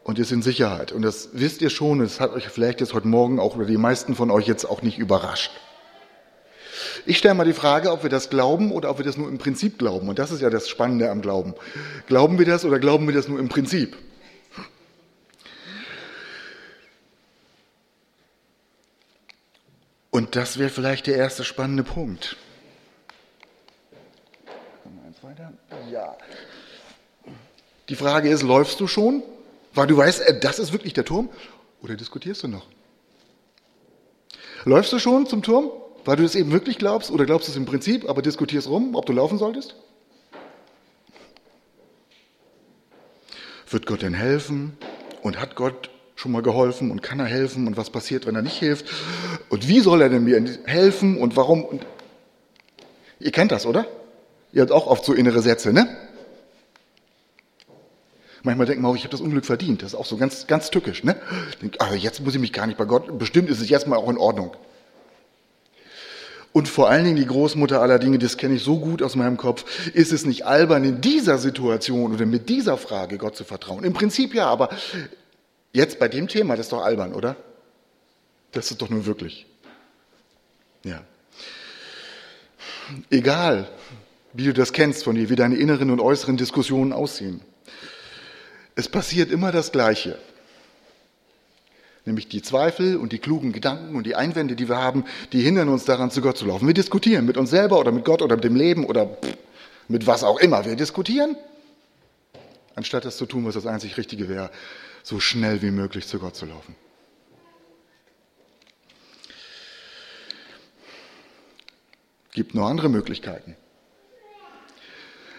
und 0.05 0.19
ist 0.19 0.31
in 0.31 0.43
Sicherheit. 0.43 0.91
Und 0.91 1.01
das 1.01 1.29
wisst 1.33 1.63
ihr 1.63 1.71
schon, 1.71 1.99
es 1.99 2.19
hat 2.19 2.31
euch 2.31 2.47
vielleicht 2.47 2.79
jetzt 2.79 2.93
heute 2.93 3.07
Morgen 3.07 3.39
auch 3.39 3.55
oder 3.55 3.65
die 3.65 3.75
meisten 3.75 4.13
von 4.13 4.29
euch 4.29 4.45
jetzt 4.45 4.63
auch 4.63 4.83
nicht 4.83 4.99
überrascht. 4.99 5.51
Ich 7.07 7.17
stelle 7.17 7.33
mal 7.33 7.43
die 7.43 7.53
Frage, 7.53 7.91
ob 7.91 8.03
wir 8.03 8.11
das 8.11 8.29
glauben 8.29 8.71
oder 8.71 8.91
ob 8.91 8.99
wir 8.99 9.05
das 9.05 9.17
nur 9.17 9.27
im 9.27 9.39
Prinzip 9.39 9.79
glauben. 9.79 10.07
Und 10.07 10.19
das 10.19 10.29
ist 10.29 10.41
ja 10.41 10.51
das 10.51 10.69
Spannende 10.69 11.09
am 11.09 11.23
Glauben. 11.23 11.55
Glauben 12.05 12.37
wir 12.37 12.45
das 12.45 12.65
oder 12.65 12.77
glauben 12.77 13.07
wir 13.07 13.15
das 13.15 13.27
nur 13.27 13.39
im 13.39 13.49
Prinzip? 13.49 13.97
Und 20.11 20.35
das 20.35 20.59
wäre 20.59 20.69
vielleicht 20.69 21.07
der 21.07 21.15
erste 21.15 21.43
spannende 21.43 21.83
Punkt. 21.83 22.37
Ja. 25.91 26.15
Die 27.89 27.95
Frage 27.95 28.29
ist, 28.29 28.43
läufst 28.43 28.79
du 28.79 28.85
schon? 28.87 29.23
Weil 29.75 29.87
du 29.87 29.97
weißt, 29.97 30.21
äh, 30.21 30.39
das 30.39 30.57
ist 30.57 30.71
wirklich 30.71 30.93
der 30.93 31.05
Turm? 31.05 31.29
Oder 31.81 31.95
diskutierst 31.95 32.43
du 32.43 32.47
noch? 32.47 32.65
Läufst 34.63 34.91
du 34.93 34.99
schon 34.99 35.27
zum 35.27 35.43
Turm, 35.43 35.69
weil 36.05 36.15
du 36.15 36.23
es 36.23 36.33
eben 36.33 36.51
wirklich 36.51 36.79
glaubst 36.79 37.11
oder 37.11 37.25
glaubst 37.25 37.47
du 37.47 37.51
es 37.51 37.57
im 37.57 37.65
Prinzip, 37.65 38.09
aber 38.09 38.21
diskutierst 38.21 38.67
rum, 38.67 38.95
ob 38.95 39.05
du 39.05 39.13
laufen 39.13 39.37
solltest? 39.37 39.75
Wird 43.69 43.85
Gott 43.85 44.01
denn 44.01 44.13
helfen? 44.13 44.77
Und 45.21 45.39
hat 45.39 45.55
Gott 45.55 45.89
schon 46.15 46.31
mal 46.31 46.41
geholfen 46.41 46.91
und 46.91 47.03
kann 47.03 47.19
er 47.19 47.25
helfen 47.25 47.67
und 47.67 47.77
was 47.77 47.89
passiert, 47.89 48.25
wenn 48.25 48.35
er 48.35 48.41
nicht 48.41 48.57
hilft? 48.57 48.85
Und 49.49 49.67
wie 49.67 49.81
soll 49.81 50.01
er 50.01 50.09
denn 50.09 50.23
mir 50.23 50.43
helfen 50.65 51.17
und 51.17 51.35
warum? 51.35 51.65
Und 51.65 51.85
ihr 53.19 53.31
kennt 53.31 53.51
das, 53.51 53.65
oder? 53.65 53.85
Ihr 54.53 54.61
habt 54.61 54.71
auch 54.71 54.87
oft 54.87 55.03
so 55.03 55.13
innere 55.13 55.41
Sätze, 55.41 55.73
ne? 55.73 55.87
Manchmal 58.45 58.67
denkt 58.67 58.83
man 58.83 58.91
auch, 58.91 58.95
ich 58.95 59.01
habe 59.01 59.11
das 59.11 59.21
Unglück 59.21 59.43
verdient. 59.43 59.81
Das 59.81 59.93
ist 59.93 59.95
auch 59.99 60.05
so 60.05 60.17
ganz, 60.17 60.45
ganz 60.45 60.69
tückisch. 60.69 61.03
Ne? 61.03 61.15
Denk, 61.63 61.77
aber 61.79 61.95
jetzt 61.95 62.23
muss 62.23 62.35
ich 62.35 62.39
mich 62.39 62.53
gar 62.53 62.67
nicht 62.67 62.77
bei 62.77 62.85
Gott, 62.85 63.17
bestimmt 63.17 63.49
ist 63.49 63.59
es 63.59 63.69
jetzt 63.69 63.87
mal 63.87 63.97
auch 63.97 64.09
in 64.09 64.17
Ordnung. 64.17 64.55
Und 66.53 66.69
vor 66.69 66.87
allen 66.87 67.03
Dingen 67.03 67.17
die 67.17 67.25
Großmutter 67.25 67.81
aller 67.81 67.97
Dinge, 67.97 68.19
das 68.19 68.37
kenne 68.37 68.55
ich 68.55 68.63
so 68.63 68.79
gut 68.79 69.01
aus 69.01 69.15
meinem 69.15 69.35
Kopf, 69.35 69.89
ist 69.93 70.13
es 70.13 70.25
nicht 70.25 70.45
albern, 70.45 70.83
in 70.83 71.01
dieser 71.01 71.39
Situation 71.39 72.13
oder 72.13 72.27
mit 72.27 72.47
dieser 72.47 72.77
Frage 72.77 73.17
Gott 73.17 73.35
zu 73.35 73.43
vertrauen? 73.43 73.83
Im 73.83 73.93
Prinzip 73.93 74.35
ja, 74.35 74.45
aber 74.45 74.69
jetzt 75.73 75.97
bei 75.97 76.07
dem 76.07 76.27
Thema, 76.27 76.55
das 76.55 76.67
ist 76.67 76.71
doch 76.71 76.83
albern, 76.83 77.13
oder? 77.13 77.35
Das 78.51 78.69
ist 78.69 78.79
doch 78.79 78.89
nun 78.89 79.07
wirklich. 79.07 79.47
Ja. 80.83 81.01
Egal, 83.09 83.67
wie 84.33 84.45
du 84.45 84.53
das 84.53 84.71
kennst 84.71 85.03
von 85.03 85.15
dir, 85.15 85.29
wie 85.29 85.35
deine 85.35 85.55
inneren 85.55 85.89
und 85.89 85.99
äußeren 85.99 86.37
Diskussionen 86.37 86.93
aussehen. 86.93 87.41
Es 88.75 88.89
passiert 88.89 89.31
immer 89.31 89.51
das 89.51 89.71
Gleiche. 89.71 90.19
Nämlich 92.03 92.27
die 92.27 92.41
Zweifel 92.41 92.97
und 92.97 93.13
die 93.13 93.19
klugen 93.19 93.51
Gedanken 93.51 93.95
und 93.95 94.05
die 94.05 94.15
Einwände, 94.15 94.55
die 94.55 94.69
wir 94.69 94.77
haben, 94.77 95.05
die 95.31 95.41
hindern 95.41 95.69
uns 95.69 95.85
daran, 95.85 96.11
zu 96.11 96.21
Gott 96.21 96.37
zu 96.37 96.45
laufen. 96.45 96.67
Wir 96.67 96.73
diskutieren 96.73 97.25
mit 97.25 97.37
uns 97.37 97.49
selber 97.49 97.79
oder 97.79 97.91
mit 97.91 98.05
Gott 98.05 98.21
oder 98.21 98.35
mit 98.35 98.43
dem 98.43 98.55
Leben 98.55 98.85
oder 98.85 99.17
mit 99.87 100.05
was 100.05 100.23
auch 100.23 100.39
immer. 100.39 100.65
Wir 100.65 100.75
diskutieren, 100.75 101.35
anstatt 102.75 103.05
das 103.05 103.17
zu 103.17 103.25
tun, 103.25 103.45
was 103.45 103.55
das 103.55 103.65
einzig 103.65 103.97
Richtige 103.97 104.29
wäre, 104.29 104.51
so 105.01 105.19
schnell 105.19 105.61
wie 105.63 105.71
möglich 105.71 106.05
zu 106.05 106.19
Gott 106.19 106.35
zu 106.35 106.45
laufen. 106.45 106.75
Gibt 112.33 112.53
noch 112.53 112.67
andere 112.67 112.89
Möglichkeiten. 112.89 113.55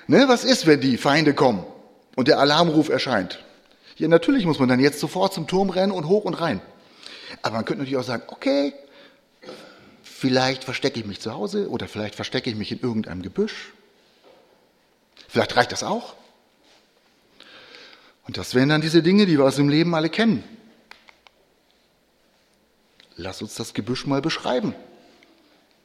Ne, 0.09 0.25
was 0.29 0.45
ist, 0.45 0.67
wenn 0.67 0.81
die 0.81 0.97
Feinde 0.97 1.35
kommen? 1.35 1.65
Und 2.17 2.27
der 2.27 2.41
Alarmruf 2.41 2.89
erscheint. 2.89 3.45
Ja, 3.97 4.09
natürlich 4.09 4.45
muss 4.45 4.59
man 4.59 4.69
dann 4.69 4.81
jetzt 4.81 4.99
sofort 4.99 5.33
zum 5.33 5.47
Turm 5.47 5.71
rennen 5.71 5.93
und 5.93 6.09
hoch 6.09 6.25
und 6.25 6.35
rein. 6.35 6.61
Aber 7.43 7.57
man 7.57 7.65
könnte 7.65 7.83
natürlich 7.83 7.99
auch 7.99 8.07
sagen, 8.07 8.25
okay, 8.27 8.75
vielleicht 10.03 10.65
verstecke 10.65 10.99
ich 10.99 11.07
mich 11.07 11.21
zu 11.21 11.33
Hause 11.33 11.69
oder 11.71 11.87
vielleicht 11.87 12.17
verstecke 12.17 12.51
ich 12.51 12.57
mich 12.57 12.73
in 12.73 12.81
irgendeinem 12.81 13.23
Gebüsch. 13.23 13.73
Vielleicht 15.29 15.57
reicht 15.57 15.73
das 15.73 15.83
auch. 15.83 16.15
Und 18.27 18.39
das 18.39 18.55
wären 18.55 18.69
dann 18.69 18.81
diese 18.81 19.03
Dinge, 19.03 19.27
die 19.27 19.39
wir 19.39 19.45
aus 19.45 19.57
dem 19.57 19.69
Leben 19.69 19.95
alle 19.95 20.11
kennen. 20.11 20.43
Lass 23.17 23.41
uns 23.41 23.55
das 23.55 23.73
Gebüsch 23.73 24.07
mal 24.07 24.21
beschreiben. 24.21 24.75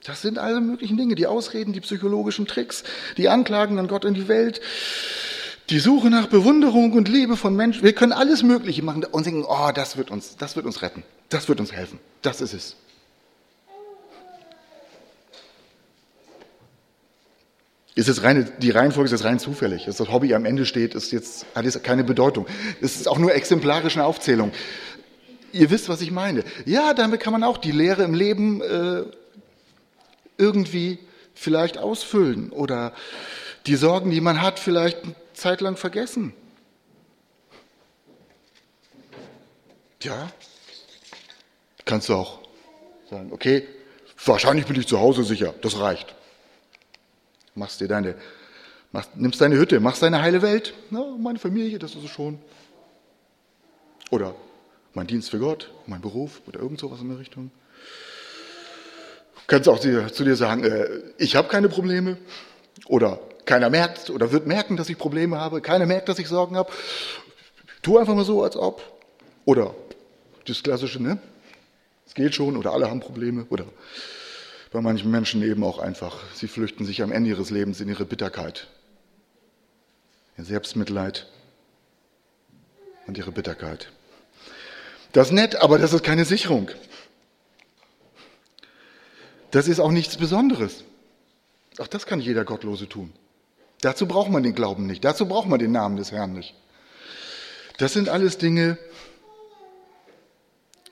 Das 0.03 0.21
sind 0.21 0.39
alle 0.39 0.59
möglichen 0.59 0.97
Dinge, 0.97 1.15
die 1.15 1.27
Ausreden, 1.27 1.73
die 1.73 1.81
psychologischen 1.81 2.47
Tricks, 2.47 2.83
die 3.17 3.29
Anklagen 3.29 3.77
an 3.77 3.87
Gott 3.87 4.03
in 4.03 4.15
die 4.15 4.27
Welt, 4.27 4.59
die 5.71 5.79
Suche 5.79 6.09
nach 6.09 6.27
Bewunderung 6.27 6.91
und 6.91 7.07
Liebe 7.07 7.37
von 7.37 7.55
Menschen. 7.55 7.83
Wir 7.83 7.93
können 7.93 8.11
alles 8.11 8.43
Mögliche 8.43 8.83
machen 8.83 9.05
und 9.05 9.25
denken, 9.25 9.45
oh, 9.47 9.71
das 9.73 9.95
wird 9.95 10.11
uns, 10.11 10.35
das 10.35 10.57
wird 10.57 10.65
uns 10.65 10.81
retten. 10.81 11.03
Das 11.29 11.47
wird 11.47 11.61
uns 11.61 11.71
helfen. 11.71 11.97
Das 12.21 12.41
ist 12.41 12.53
es. 12.53 12.75
Ist 17.95 18.09
es 18.09 18.23
reine, 18.23 18.51
die 18.59 18.71
Reihenfolge 18.71 19.05
ist 19.05 19.11
jetzt 19.11 19.23
rein 19.23 19.39
zufällig. 19.39 19.85
Dass 19.85 19.97
das 19.97 20.09
Hobby 20.09 20.33
am 20.33 20.45
Ende 20.45 20.65
steht, 20.65 20.93
ist 20.93 21.11
jetzt, 21.11 21.45
hat 21.55 21.63
jetzt 21.63 21.81
keine 21.83 22.03
Bedeutung. 22.03 22.47
Es 22.81 22.97
ist 22.97 23.07
auch 23.07 23.17
nur 23.17 23.33
exemplarisch 23.33 23.95
eine 23.95 24.05
Aufzählung. 24.05 24.51
Ihr 25.53 25.69
wisst, 25.69 25.87
was 25.87 26.01
ich 26.01 26.11
meine. 26.11 26.43
Ja, 26.65 26.93
damit 26.93 27.21
kann 27.21 27.31
man 27.31 27.43
auch 27.43 27.57
die 27.57 27.71
Lehre 27.71 28.03
im 28.03 28.13
Leben 28.13 28.61
äh, 28.61 29.03
irgendwie 30.37 30.99
vielleicht 31.33 31.77
ausfüllen 31.77 32.51
oder 32.51 32.93
die 33.67 33.75
Sorgen, 33.75 34.11
die 34.11 34.21
man 34.21 34.41
hat, 34.41 34.59
vielleicht 34.59 34.97
Zeit 35.41 35.59
lang 35.59 35.75
vergessen. 35.75 36.33
Ja, 40.03 40.31
kannst 41.83 42.09
du 42.09 42.13
auch 42.13 42.39
sagen, 43.09 43.31
okay, 43.33 43.67
wahrscheinlich 44.23 44.67
bin 44.67 44.79
ich 44.79 44.87
zu 44.87 44.99
Hause 44.99 45.23
sicher, 45.23 45.55
das 45.61 45.79
reicht. 45.79 46.15
Machst 47.55 47.81
dir 47.81 47.87
deine, 47.87 48.15
machst, 48.91 49.15
nimmst 49.15 49.41
deine 49.41 49.57
Hütte, 49.57 49.79
machst 49.79 50.03
deine 50.03 50.21
heile 50.21 50.43
Welt, 50.43 50.75
na, 50.91 51.03
meine 51.19 51.39
Familie, 51.39 51.79
das 51.79 51.95
ist 51.95 52.03
es 52.03 52.11
schon. 52.11 52.39
Oder 54.11 54.35
mein 54.93 55.07
Dienst 55.07 55.31
für 55.31 55.39
Gott, 55.39 55.71
mein 55.87 56.01
Beruf 56.01 56.41
oder 56.47 56.59
irgend 56.59 56.79
sowas 56.79 57.01
in 57.01 57.09
der 57.09 57.17
Richtung. 57.17 57.49
Du 59.35 59.41
kannst 59.47 59.67
auch 59.67 59.79
zu 59.79 60.23
dir 60.23 60.35
sagen, 60.35 60.63
äh, 60.63 61.01
ich 61.17 61.35
habe 61.35 61.47
keine 61.47 61.67
Probleme. 61.67 62.17
Oder 62.85 63.19
keiner 63.45 63.69
merkt 63.69 64.09
oder 64.09 64.31
wird 64.31 64.47
merken, 64.47 64.77
dass 64.77 64.89
ich 64.89 64.97
Probleme 64.97 65.39
habe. 65.39 65.61
Keiner 65.61 65.85
merkt, 65.85 66.09
dass 66.09 66.19
ich 66.19 66.27
Sorgen 66.27 66.55
habe. 66.55 66.71
Tu 67.81 67.97
einfach 67.97 68.15
mal 68.15 68.25
so, 68.25 68.43
als 68.43 68.55
ob. 68.55 68.81
Oder 69.45 69.73
das 70.45 70.63
Klassische, 70.63 71.01
ne? 71.01 71.19
Es 72.05 72.13
geht 72.13 72.35
schon 72.35 72.57
oder 72.57 72.73
alle 72.73 72.89
haben 72.89 72.99
Probleme. 72.99 73.45
Oder 73.49 73.65
bei 74.71 74.81
manchen 74.81 75.11
Menschen 75.11 75.41
eben 75.43 75.63
auch 75.63 75.79
einfach, 75.79 76.17
sie 76.33 76.47
flüchten 76.47 76.85
sich 76.85 77.01
am 77.03 77.11
Ende 77.11 77.29
ihres 77.29 77.49
Lebens 77.49 77.81
in 77.81 77.89
ihre 77.89 78.05
Bitterkeit, 78.05 78.67
ihr 80.37 80.45
Selbstmitleid 80.45 81.27
und 83.07 83.17
ihre 83.17 83.31
Bitterkeit. 83.31 83.91
Das 85.11 85.27
ist 85.27 85.33
nett, 85.33 85.57
aber 85.57 85.77
das 85.77 85.91
ist 85.91 86.03
keine 86.03 86.23
Sicherung. 86.23 86.71
Das 89.51 89.67
ist 89.67 89.81
auch 89.81 89.91
nichts 89.91 90.15
Besonderes. 90.15 90.85
Auch 91.77 91.87
das 91.87 92.05
kann 92.05 92.21
jeder 92.21 92.45
Gottlose 92.45 92.87
tun. 92.87 93.11
Dazu 93.81 94.07
braucht 94.07 94.29
man 94.29 94.43
den 94.43 94.55
Glauben 94.55 94.85
nicht. 94.85 95.03
Dazu 95.03 95.27
braucht 95.27 95.47
man 95.47 95.59
den 95.59 95.71
Namen 95.71 95.97
des 95.97 96.11
Herrn 96.11 96.33
nicht. 96.33 96.55
Das 97.77 97.93
sind 97.93 98.09
alles 98.09 98.37
Dinge, 98.37 98.77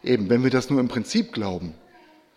eben, 0.03 0.29
wenn 0.29 0.43
wir 0.43 0.49
das 0.49 0.69
nur 0.69 0.79
im 0.79 0.87
Prinzip 0.87 1.31
glauben, 1.33 1.75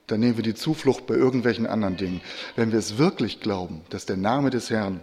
dann 0.06 0.20
nehmen 0.20 0.36
wir 0.36 0.42
die 0.42 0.54
Zuflucht 0.54 1.06
bei 1.06 1.14
irgendwelchen 1.14 1.66
anderen 1.66 1.96
Dingen. 1.96 2.20
Wenn 2.54 2.70
wir 2.70 2.78
es 2.78 2.98
wirklich 2.98 3.40
glauben, 3.40 3.82
dass 3.88 4.04
der 4.04 4.18
Name 4.18 4.50
des 4.50 4.68
Herrn 4.68 5.00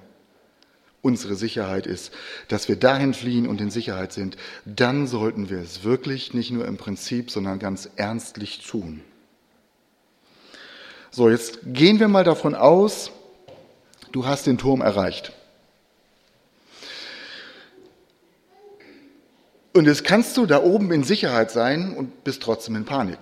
unsere 1.01 1.35
Sicherheit 1.35 1.87
ist, 1.87 2.11
dass 2.49 2.67
wir 2.67 2.75
dahin 2.75 3.13
fliehen 3.13 3.47
und 3.47 3.61
in 3.61 3.71
Sicherheit 3.71 4.13
sind, 4.13 4.37
dann 4.65 5.07
sollten 5.07 5.49
wir 5.49 5.59
es 5.59 5.83
wirklich 5.83 6.33
nicht 6.33 6.51
nur 6.51 6.65
im 6.65 6.77
Prinzip, 6.77 7.31
sondern 7.31 7.57
ganz 7.57 7.89
ernstlich 7.95 8.67
tun. 8.67 9.01
So, 11.09 11.29
jetzt 11.29 11.59
gehen 11.65 11.99
wir 11.99 12.07
mal 12.07 12.23
davon 12.23 12.53
aus, 12.53 13.11
du 14.11 14.27
hast 14.27 14.45
den 14.45 14.57
Turm 14.57 14.81
erreicht. 14.81 15.33
Und 19.79 19.85
jetzt 19.85 20.03
kannst 20.03 20.35
du 20.35 20.45
da 20.45 20.61
oben 20.61 20.91
in 20.91 21.05
Sicherheit 21.05 21.51
sein 21.51 21.93
und 21.95 22.25
bist 22.25 22.43
trotzdem 22.43 22.75
in 22.75 22.83
Panik. 22.83 23.17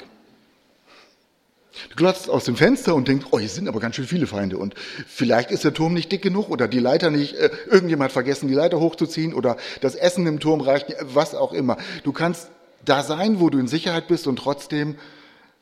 Du 1.90 1.96
glotzt 1.96 2.32
aus 2.32 2.46
dem 2.46 2.56
Fenster 2.56 2.96
und 2.96 3.08
denkst, 3.08 3.28
oh, 3.30 3.38
hier 3.38 3.48
sind 3.48 3.68
aber 3.68 3.80
ganz 3.80 3.96
schön 3.96 4.08
viele 4.08 4.26
Feinde 4.26 4.58
und 4.58 4.74
vielleicht 5.06 5.52
ist 5.52 5.66
der 5.66 5.76
Turm 5.76 5.94
nicht 5.94 6.12
dick 6.12 6.24
genug 6.24 6.50
oder 6.50 6.68
die 6.68 6.80
Leiter 6.80 7.12
nicht, 7.12 7.36
äh, 7.36 7.52
irgendjemand 7.68 8.06
hat 8.06 8.14
vergessen, 8.14 8.48
die 8.48 8.56
Leiter 8.56 8.80
hochzuziehen 8.80 9.36
oder 9.36 9.58
das 9.82 9.94
Essen 9.94 10.26
im 10.26 10.40
Turm 10.40 10.62
reicht, 10.62 10.96
was 11.02 11.36
auch 11.36 11.54
immer. 11.54 11.78
Du 12.04 12.12
kannst 12.12 12.50
da 12.84 13.04
sein, 13.04 13.40
wo 13.40 13.52
du 13.52 13.60
in 13.60 13.68
Sicherheit 13.68 14.08
bist 14.08 14.26
und 14.26 14.38
trotzdem 14.38 14.96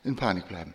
in 0.02 0.16
Panik 0.16 0.48
bleiben. 0.48 0.72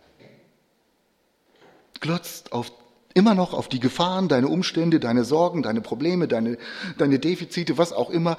Glotzt 2.00 2.54
auf, 2.54 2.72
immer 3.16 3.34
noch 3.34 3.56
auf 3.56 3.70
die 3.70 3.80
Gefahren, 3.80 4.28
deine 4.28 4.50
Umstände, 4.50 5.00
deine 5.00 5.24
Sorgen, 5.24 5.64
deine 5.64 5.82
Probleme, 5.82 6.28
deine, 6.28 6.60
deine 7.00 7.18
Defizite, 7.18 7.80
was 7.80 7.92
auch 7.92 8.12
immer. 8.12 8.38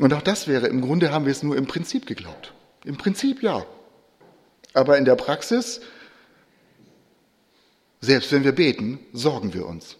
Und 0.00 0.14
auch 0.14 0.22
das 0.22 0.48
wäre, 0.48 0.66
im 0.66 0.80
Grunde 0.80 1.12
haben 1.12 1.26
wir 1.26 1.32
es 1.32 1.42
nur 1.42 1.56
im 1.56 1.66
Prinzip 1.66 2.06
geglaubt. 2.06 2.54
Im 2.84 2.96
Prinzip 2.96 3.42
ja. 3.42 3.66
Aber 4.72 4.96
in 4.96 5.04
der 5.04 5.14
Praxis, 5.14 5.80
selbst 8.00 8.32
wenn 8.32 8.42
wir 8.44 8.52
beten, 8.52 8.98
sorgen 9.12 9.52
wir 9.52 9.66
uns. 9.66 9.96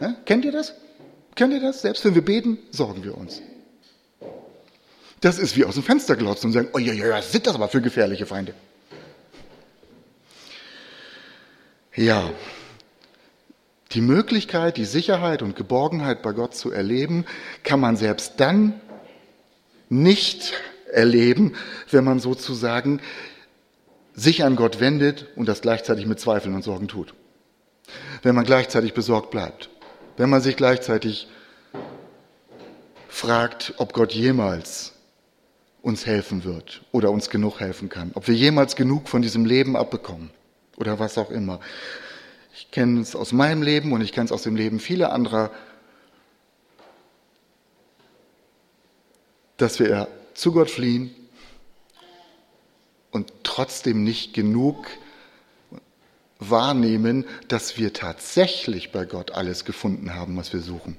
Ja? 0.00 0.16
Kennt 0.24 0.44
ihr 0.44 0.52
das? 0.52 0.74
Kennt 1.36 1.52
ihr 1.52 1.60
das? 1.60 1.82
Selbst 1.82 2.04
wenn 2.04 2.14
wir 2.14 2.24
beten, 2.24 2.58
sorgen 2.72 3.04
wir 3.04 3.16
uns. 3.16 3.40
Das 5.20 5.38
ist 5.38 5.56
wie 5.56 5.64
aus 5.64 5.74
dem 5.74 5.84
Fenster 5.84 6.16
glotzen 6.16 6.48
und 6.48 6.52
sagen, 6.52 6.68
oh 6.72 6.78
ja, 6.78 6.92
ja, 6.92 7.10
was 7.10 7.30
sind 7.30 7.46
das 7.46 7.54
aber 7.54 7.68
für 7.68 7.80
gefährliche 7.80 8.26
Feinde? 8.26 8.52
Ja, 11.94 12.30
die 13.92 14.00
Möglichkeit, 14.00 14.76
die 14.76 14.84
Sicherheit 14.84 15.40
und 15.40 15.56
Geborgenheit 15.56 16.22
bei 16.22 16.32
Gott 16.32 16.54
zu 16.54 16.72
erleben, 16.72 17.24
kann 17.62 17.80
man 17.80 17.96
selbst 17.96 18.34
dann 18.38 18.80
nicht 19.88 20.52
erleben, 20.92 21.54
wenn 21.90 22.04
man 22.04 22.20
sozusagen 22.20 23.00
sich 24.14 24.44
an 24.44 24.56
Gott 24.56 24.80
wendet 24.80 25.26
und 25.36 25.46
das 25.46 25.60
gleichzeitig 25.60 26.06
mit 26.06 26.18
Zweifeln 26.18 26.54
und 26.54 26.62
Sorgen 26.62 26.88
tut. 26.88 27.14
Wenn 28.22 28.34
man 28.34 28.44
gleichzeitig 28.44 28.94
besorgt 28.94 29.30
bleibt. 29.30 29.68
Wenn 30.16 30.30
man 30.30 30.40
sich 30.40 30.56
gleichzeitig 30.56 31.28
fragt, 33.08 33.74
ob 33.76 33.92
Gott 33.92 34.12
jemals 34.12 34.94
uns 35.82 36.04
helfen 36.04 36.44
wird 36.44 36.82
oder 36.90 37.10
uns 37.10 37.30
genug 37.30 37.60
helfen 37.60 37.88
kann. 37.88 38.10
Ob 38.14 38.26
wir 38.26 38.34
jemals 38.34 38.74
genug 38.74 39.08
von 39.08 39.22
diesem 39.22 39.44
Leben 39.44 39.76
abbekommen 39.76 40.30
oder 40.76 40.98
was 40.98 41.16
auch 41.16 41.30
immer. 41.30 41.60
Ich 42.54 42.70
kenne 42.70 43.00
es 43.00 43.14
aus 43.14 43.32
meinem 43.32 43.62
Leben 43.62 43.92
und 43.92 44.00
ich 44.00 44.12
kenne 44.12 44.24
es 44.24 44.32
aus 44.32 44.42
dem 44.42 44.56
Leben 44.56 44.80
vieler 44.80 45.12
anderer, 45.12 45.50
dass 49.56 49.78
wir 49.78 50.08
zu 50.34 50.52
Gott 50.52 50.70
fliehen 50.70 51.14
und 53.10 53.32
trotzdem 53.42 54.04
nicht 54.04 54.34
genug 54.34 54.86
wahrnehmen, 56.38 57.24
dass 57.48 57.78
wir 57.78 57.92
tatsächlich 57.92 58.92
bei 58.92 59.04
Gott 59.06 59.30
alles 59.30 59.64
gefunden 59.64 60.14
haben, 60.14 60.36
was 60.36 60.52
wir 60.52 60.60
suchen. 60.60 60.98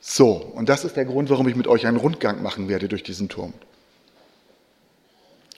So, 0.00 0.32
und 0.32 0.68
das 0.68 0.84
ist 0.84 0.96
der 0.96 1.04
Grund, 1.04 1.30
warum 1.30 1.48
ich 1.48 1.56
mit 1.56 1.66
euch 1.66 1.86
einen 1.86 1.96
Rundgang 1.96 2.42
machen 2.42 2.68
werde 2.68 2.88
durch 2.88 3.02
diesen 3.02 3.28
Turm. 3.28 3.54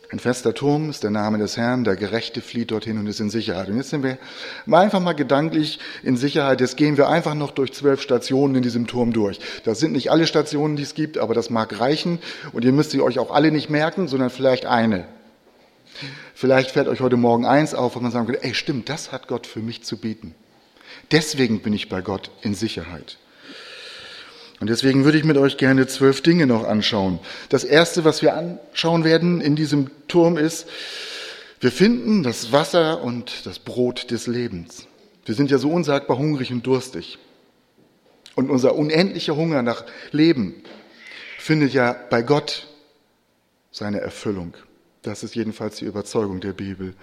Ein 0.09 0.21
fester 0.21 0.55
Turm 0.55 0.89
ist 0.89 1.03
der 1.03 1.11
Name 1.11 1.39
des 1.39 1.57
Herrn, 1.57 1.83
der 1.83 1.97
Gerechte 1.97 2.41
flieht 2.41 2.71
dorthin 2.71 2.99
und 2.99 3.09
ist 3.09 3.19
in 3.19 3.29
Sicherheit. 3.29 3.69
Und 3.69 3.77
jetzt 3.77 3.91
sind 3.91 4.05
wir 4.05 4.19
einfach 4.71 5.01
mal 5.01 5.15
gedanklich 5.15 5.81
in 6.05 6.17
Sicherheit. 6.17 6.61
Jetzt 6.61 6.77
gehen 6.77 6.97
wir 6.97 7.09
einfach 7.09 7.35
noch 7.35 7.51
durch 7.51 7.73
zwölf 7.73 8.01
Stationen 8.01 8.55
in 8.55 8.63
diesem 8.63 8.87
Turm 8.87 9.13
durch. 9.13 9.41
Das 9.65 9.81
sind 9.81 9.93
nicht 9.93 10.13
alle 10.13 10.29
Stationen, 10.29 10.77
die 10.77 10.85
es 10.85 10.95
gibt, 10.95 11.19
aber 11.19 11.35
das 11.35 11.51
mag 11.51 11.81
reichen. 11.81 12.21
Und 12.53 12.65
ihr 12.65 12.73
müsst 12.73 12.93
sie 12.93 13.01
euch 13.01 13.19
auch 13.19 13.33
alle 13.33 13.51
nicht 13.51 13.69
merken, 13.69 14.07
sondern 14.07 14.31
vielleicht 14.31 14.65
eine. 14.65 15.07
Vielleicht 16.35 16.71
fällt 16.71 16.87
euch 16.87 17.01
heute 17.01 17.17
Morgen 17.17 17.45
eins 17.45 17.75
auf, 17.75 17.97
wo 17.97 18.01
man 18.01 18.13
sagen 18.13 18.27
könnte, 18.27 18.45
ey, 18.45 18.55
stimmt, 18.55 18.89
das 18.89 19.11
hat 19.11 19.27
Gott 19.27 19.47
für 19.47 19.61
mich 19.61 19.83
zu 19.83 19.97
bieten. 19.97 20.35
Deswegen 21.11 21.61
bin 21.61 21.73
ich 21.73 21.89
bei 21.89 22.01
Gott 22.01 22.31
in 22.43 22.55
Sicherheit. 22.55 23.19
Und 24.61 24.71
deswegen 24.71 25.05
würde 25.05 25.19
ich 25.19 25.25
mit 25.25 25.37
euch 25.37 25.59
gerne 25.59 25.87
zwölf 25.87 26.23
Dinge 26.23 26.47
noch 26.47 26.65
anschauen. 26.65 27.19
Das 27.51 27.63
erste, 27.65 28.05
was 28.05 28.23
wir 28.23 28.35
anschauen 28.35 29.05
werden 29.05 29.41
in 29.41 29.55
diesem 29.55 29.91
Turm 30.09 30.39
ist, 30.39 30.67
wir 31.61 31.73
finden 31.73 32.23
das 32.23 32.53
Wasser 32.53 33.03
und 33.03 33.47
das 33.47 33.59
Brot 33.59 34.11
des 34.11 34.27
Lebens. 34.27 34.87
Wir 35.25 35.35
sind 35.35 35.51
ja 35.51 35.59
so 35.59 35.71
unsagbar 35.71 36.19
hungrig 36.19 36.53
und 36.53 36.67
durstig. 36.67 37.19
Und 38.35 38.51
unser 38.51 38.77
unendlicher 38.77 39.37
Hunger 39.37 39.63
nach 39.63 39.85
Leben 40.11 40.55
findet 41.39 41.73
ja 41.73 41.97
bei 42.11 42.23
Gott 42.23 42.69
seine 43.73 44.01
Erfüllung. 44.01 44.55
Das 45.03 45.23
ist 45.23 45.35
jedenfalls 45.35 45.77
die 45.77 45.85
Überzeugung 45.85 46.41
der 46.41 46.53
Bibel. 46.53 46.95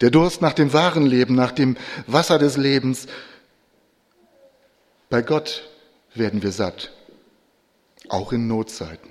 Der 0.00 0.10
Durst 0.10 0.42
nach 0.42 0.52
dem 0.52 0.72
wahren 0.72 1.06
Leben, 1.06 1.34
nach 1.34 1.52
dem 1.52 1.76
Wasser 2.06 2.38
des 2.38 2.56
Lebens, 2.56 3.06
bei 5.08 5.22
Gott 5.22 5.69
werden 6.14 6.42
wir 6.42 6.52
satt, 6.52 6.90
auch 8.08 8.32
in 8.32 8.46
Notzeiten. 8.46 9.10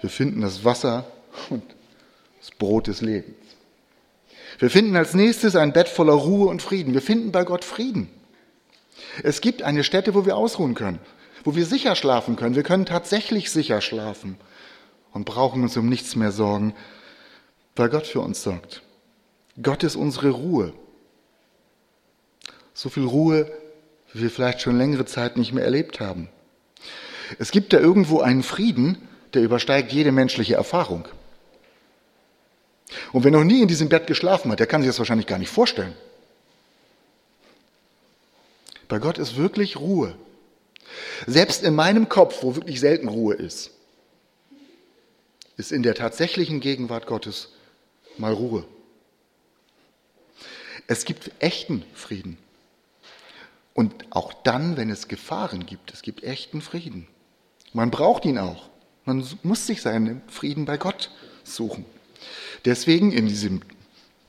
Wir 0.00 0.10
finden 0.10 0.40
das 0.40 0.64
Wasser 0.64 1.04
und 1.50 1.62
das 2.40 2.50
Brot 2.52 2.86
des 2.86 3.00
Lebens. 3.00 3.36
Wir 4.58 4.70
finden 4.70 4.96
als 4.96 5.14
nächstes 5.14 5.56
ein 5.56 5.72
Bett 5.72 5.88
voller 5.88 6.12
Ruhe 6.12 6.48
und 6.48 6.62
Frieden. 6.62 6.94
Wir 6.94 7.02
finden 7.02 7.32
bei 7.32 7.44
Gott 7.44 7.64
Frieden. 7.64 8.08
Es 9.22 9.40
gibt 9.40 9.62
eine 9.62 9.84
Stätte, 9.84 10.14
wo 10.14 10.26
wir 10.26 10.36
ausruhen 10.36 10.74
können, 10.74 10.98
wo 11.44 11.54
wir 11.54 11.64
sicher 11.64 11.96
schlafen 11.96 12.36
können. 12.36 12.54
Wir 12.54 12.62
können 12.62 12.86
tatsächlich 12.86 13.50
sicher 13.50 13.80
schlafen 13.80 14.36
und 15.12 15.24
brauchen 15.24 15.62
uns 15.62 15.76
um 15.76 15.88
nichts 15.88 16.16
mehr 16.16 16.32
sorgen, 16.32 16.74
weil 17.76 17.88
Gott 17.88 18.06
für 18.06 18.20
uns 18.20 18.42
sorgt. 18.42 18.82
Gott 19.62 19.82
ist 19.82 19.96
unsere 19.96 20.30
Ruhe. 20.30 20.72
So 22.74 22.88
viel 22.88 23.04
Ruhe 23.04 23.50
wie 24.12 24.22
wir 24.22 24.30
vielleicht 24.30 24.60
schon 24.60 24.78
längere 24.78 25.04
Zeit 25.04 25.36
nicht 25.36 25.52
mehr 25.52 25.64
erlebt 25.64 26.00
haben. 26.00 26.28
Es 27.38 27.50
gibt 27.50 27.72
da 27.72 27.78
irgendwo 27.78 28.20
einen 28.20 28.42
Frieden, 28.42 29.08
der 29.34 29.42
übersteigt 29.42 29.92
jede 29.92 30.12
menschliche 30.12 30.54
Erfahrung. 30.54 31.06
Und 33.12 33.24
wer 33.24 33.30
noch 33.30 33.44
nie 33.44 33.62
in 33.62 33.68
diesem 33.68 33.88
Bett 33.88 34.06
geschlafen 34.06 34.50
hat, 34.50 34.58
der 34.58 34.66
kann 34.66 34.82
sich 34.82 34.88
das 34.88 34.98
wahrscheinlich 34.98 35.28
gar 35.28 35.38
nicht 35.38 35.50
vorstellen. 35.50 35.94
Bei 38.88 38.98
Gott 38.98 39.18
ist 39.18 39.36
wirklich 39.36 39.78
Ruhe. 39.78 40.16
Selbst 41.26 41.62
in 41.62 41.76
meinem 41.76 42.08
Kopf, 42.08 42.42
wo 42.42 42.56
wirklich 42.56 42.80
selten 42.80 43.08
Ruhe 43.08 43.34
ist, 43.34 43.70
ist 45.56 45.70
in 45.70 45.84
der 45.84 45.94
tatsächlichen 45.94 46.58
Gegenwart 46.58 47.06
Gottes 47.06 47.50
mal 48.18 48.32
Ruhe. 48.32 48.64
Es 50.88 51.04
gibt 51.04 51.30
echten 51.38 51.84
Frieden. 51.94 52.36
Und 53.74 53.94
auch 54.10 54.32
dann, 54.32 54.76
wenn 54.76 54.90
es 54.90 55.08
Gefahren 55.08 55.66
gibt, 55.66 55.92
es 55.92 56.02
gibt 56.02 56.22
echten 56.22 56.60
Frieden. 56.60 57.06
Man 57.72 57.90
braucht 57.90 58.24
ihn 58.24 58.38
auch. 58.38 58.68
Man 59.04 59.24
muss 59.42 59.66
sich 59.66 59.82
seinen 59.82 60.22
Frieden 60.28 60.64
bei 60.64 60.76
Gott 60.76 61.10
suchen. 61.44 61.84
Deswegen 62.64 63.12
in 63.12 63.26
diesem 63.26 63.62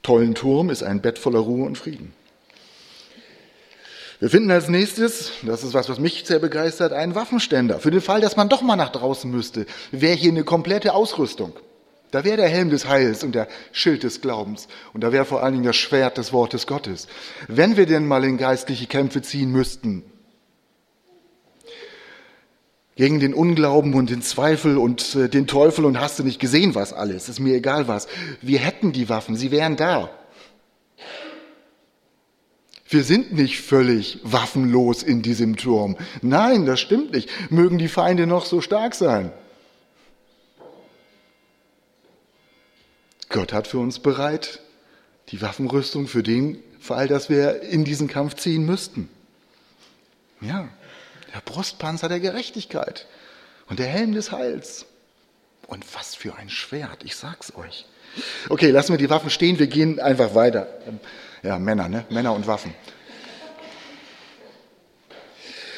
tollen 0.04 0.36
Turm 0.36 0.70
ist 0.70 0.84
ein 0.84 1.02
Bett 1.02 1.20
voller 1.20 1.40
Ruhe 1.40 1.66
und 1.66 1.78
Frieden. 1.78 2.14
Wir 4.20 4.30
finden 4.30 4.52
als 4.52 4.70
nächstes, 4.70 5.32
das 5.42 5.64
ist 5.64 5.74
was, 5.74 5.90
was 5.90 6.00
mich 6.00 6.24
sehr 6.26 6.38
begeistert, 6.38 6.94
einen 6.94 7.16
Waffenständer. 7.16 7.80
Für 7.80 7.90
den 7.90 8.02
Fall, 8.02 8.22
dass 8.22 8.38
man 8.38 8.50
doch 8.50 8.62
mal 8.62 8.76
nach 8.76 8.92
draußen 8.92 9.30
müsste, 9.30 9.66
wäre 9.92 10.16
hier 10.16 10.32
eine 10.32 10.44
komplette 10.44 10.94
Ausrüstung. 10.94 11.54
Da 12.12 12.26
wäre 12.26 12.38
der 12.38 12.50
Helm 12.50 12.70
des 12.70 12.88
Heils 12.88 13.24
und 13.24 13.34
der 13.34 13.48
Schild 13.72 14.04
des 14.04 14.22
Glaubens. 14.22 14.68
Und 14.94 15.02
da 15.02 15.12
wäre 15.12 15.26
vor 15.26 15.44
allen 15.44 15.54
Dingen 15.54 15.66
das 15.66 15.78
Schwert 15.78 16.18
des 16.18 16.34
Wortes 16.34 16.68
Gottes. 16.68 17.08
Wenn 17.48 17.78
wir 17.78 17.86
denn 17.86 18.06
mal 18.06 18.24
in 18.26 18.38
geistliche 18.38 18.86
Kämpfe 18.86 19.22
ziehen 19.22 19.52
müssten, 19.52 20.04
gegen 22.96 23.20
den 23.20 23.34
Unglauben 23.34 23.94
und 23.94 24.10
den 24.10 24.22
Zweifel 24.22 24.78
und 24.78 25.16
äh, 25.16 25.30
den 25.30 25.48
Teufel 25.48 25.86
und 25.86 26.00
hast 26.00 26.20
du 26.20 26.24
nicht 26.24 26.40
gesehen, 26.40 26.76
was 26.76 26.94
alles, 26.94 27.30
ist 27.30 27.40
mir 27.40 27.56
egal 27.56 27.88
was. 27.88 28.08
Wir 28.42 28.60
hätten 28.60 28.92
die 28.92 29.10
Waffen, 29.10 29.36
sie 29.36 29.50
wären 29.50 29.78
da. 29.78 30.10
Wir 32.90 33.04
sind 33.06 33.32
nicht 33.32 33.62
völlig 33.62 34.20
waffenlos 34.24 35.02
in 35.02 35.22
diesem 35.22 35.56
Turm. 35.56 35.96
Nein, 36.22 36.66
das 36.66 36.82
stimmt 36.82 37.14
nicht. 37.14 37.30
Mögen 37.50 37.78
die 37.78 37.88
Feinde 37.88 38.28
noch 38.28 38.46
so 38.46 38.60
stark 38.60 38.94
sein. 38.96 39.32
Gott 43.32 43.54
hat 43.54 43.68
für 43.68 43.80
uns 43.80 44.00
bereit 44.00 44.60
die 45.30 45.42
Waffenrüstung 45.42 46.08
für 46.08 46.24
den 46.24 46.62
Fall, 46.80 47.08
dass 47.08 47.30
wir 47.30 47.62
in 47.62 47.86
diesen 47.86 48.08
Kampf 48.08 48.36
ziehen 48.36 48.66
müssten. 48.66 49.10
Ja, 50.42 50.68
der 51.34 51.42
Brustpanzer 51.42 52.10
der 52.10 52.20
Gerechtigkeit 52.20 53.08
und 53.70 53.80
der 53.80 53.88
Helm 53.88 54.14
des 54.14 54.32
Heils. 54.32 54.86
Und 55.68 55.86
was 55.96 56.16
für 56.16 56.36
ein 56.36 56.50
Schwert, 56.50 57.04
ich 57.06 57.16
sag's 57.16 57.56
euch. 57.56 57.86
Okay, 58.50 58.72
lassen 58.72 58.92
wir 58.92 58.98
die 58.98 59.10
Waffen 59.10 59.30
stehen, 59.30 59.58
wir 59.58 59.68
gehen 59.68 60.00
einfach 60.02 60.36
weiter. 60.36 60.68
Ja, 61.44 61.58
Männer, 61.60 61.88
ne? 61.88 62.06
Männer 62.10 62.34
und 62.34 62.48
Waffen. 62.48 62.74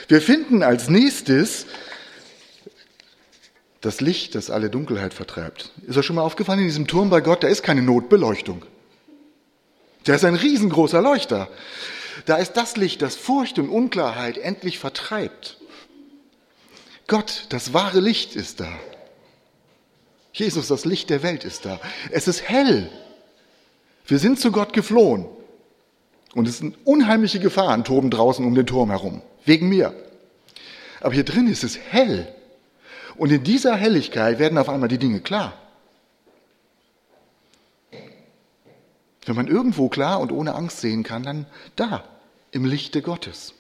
Wir 0.08 0.22
finden 0.22 0.64
als 0.64 0.90
nächstes 0.90 1.68
das 3.84 4.00
Licht, 4.00 4.34
das 4.34 4.50
alle 4.50 4.70
Dunkelheit 4.70 5.14
vertreibt. 5.14 5.72
Ist 5.86 5.98
euch 5.98 6.06
schon 6.06 6.16
mal 6.16 6.22
aufgefallen, 6.24 6.60
in 6.60 6.68
diesem 6.68 6.88
Turm 6.88 7.10
bei 7.10 7.20
Gott, 7.20 7.44
da 7.44 7.50
ist 7.50 7.64
keine 7.64 7.82
Notbeleuchtung. 7.82 8.64
Da 10.06 10.16
ist 10.16 10.24
ein 10.24 10.36
riesengroßer 10.36 11.02
Leuchter. 11.02 11.50
Da 12.26 12.38
ist 12.38 12.54
das 12.54 12.78
Licht, 12.78 13.02
das 13.02 13.18
Furcht 13.18 13.60
und 13.60 13.70
Unklarheit 13.70 14.38
endlich 14.38 14.80
vertreibt. 14.80 15.58
Gott, 17.08 17.46
das 17.50 17.74
wahre 17.74 18.00
Licht 18.00 18.38
ist 18.38 18.62
da. 18.62 18.72
Jesus, 20.32 20.70
das 20.70 20.86
Licht 20.86 21.10
der 21.10 21.22
Welt 21.22 21.44
ist 21.44 21.66
da. 21.66 21.80
Es 22.10 22.30
ist 22.30 22.48
hell. 22.48 22.90
Wir 24.08 24.18
sind 24.18 24.40
zu 24.40 24.54
Gott 24.54 24.72
geflohen. 24.72 25.26
Und 26.34 26.48
es 26.48 26.60
sind 26.60 26.78
unheimliche 26.86 27.40
Gefahren 27.42 27.84
toben 27.84 28.10
draußen 28.10 28.46
um 28.46 28.56
den 28.56 28.66
Turm 28.66 28.92
herum. 28.92 29.22
Wegen 29.44 29.68
mir. 29.68 29.94
Aber 31.02 31.14
hier 31.14 31.26
drin 31.26 31.48
ist 31.48 31.66
es 31.66 31.78
hell. 31.78 32.33
Und 33.16 33.32
in 33.32 33.44
dieser 33.44 33.76
Helligkeit 33.76 34.40
werden 34.40 34.58
auf 34.58 34.70
einmal 34.70 34.90
die 34.90 34.98
Dinge 34.98 35.20
klar. 35.20 35.54
Wenn 39.26 39.36
man 39.36 39.48
irgendwo 39.48 39.90
klar 39.90 40.20
und 40.20 40.32
ohne 40.32 40.56
Angst 40.56 40.82
sehen 40.82 41.04
kann, 41.04 41.24
dann 41.24 41.46
da, 41.76 42.04
im 42.52 42.66
Lichte 42.66 43.02
Gottes. 43.02 43.54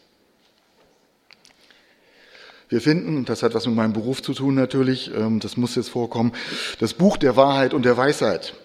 Wir 2.70 2.82
finden, 2.82 3.26
das 3.26 3.44
hat 3.44 3.54
was 3.54 3.68
mit 3.68 3.76
meinem 3.76 3.94
Beruf 3.94 4.24
zu 4.24 4.34
tun 4.34 4.56
natürlich, 4.56 5.14
ähm, 5.16 5.40
das 5.40 5.58
muss 5.58 5.76
jetzt 5.76 5.90
vorkommen, 5.90 6.34
das 6.80 6.96
Buch 6.96 7.18
der 7.18 7.36
Wahrheit 7.36 7.74
und 7.74 7.84
der 7.84 7.98
Weisheit. 7.98 8.56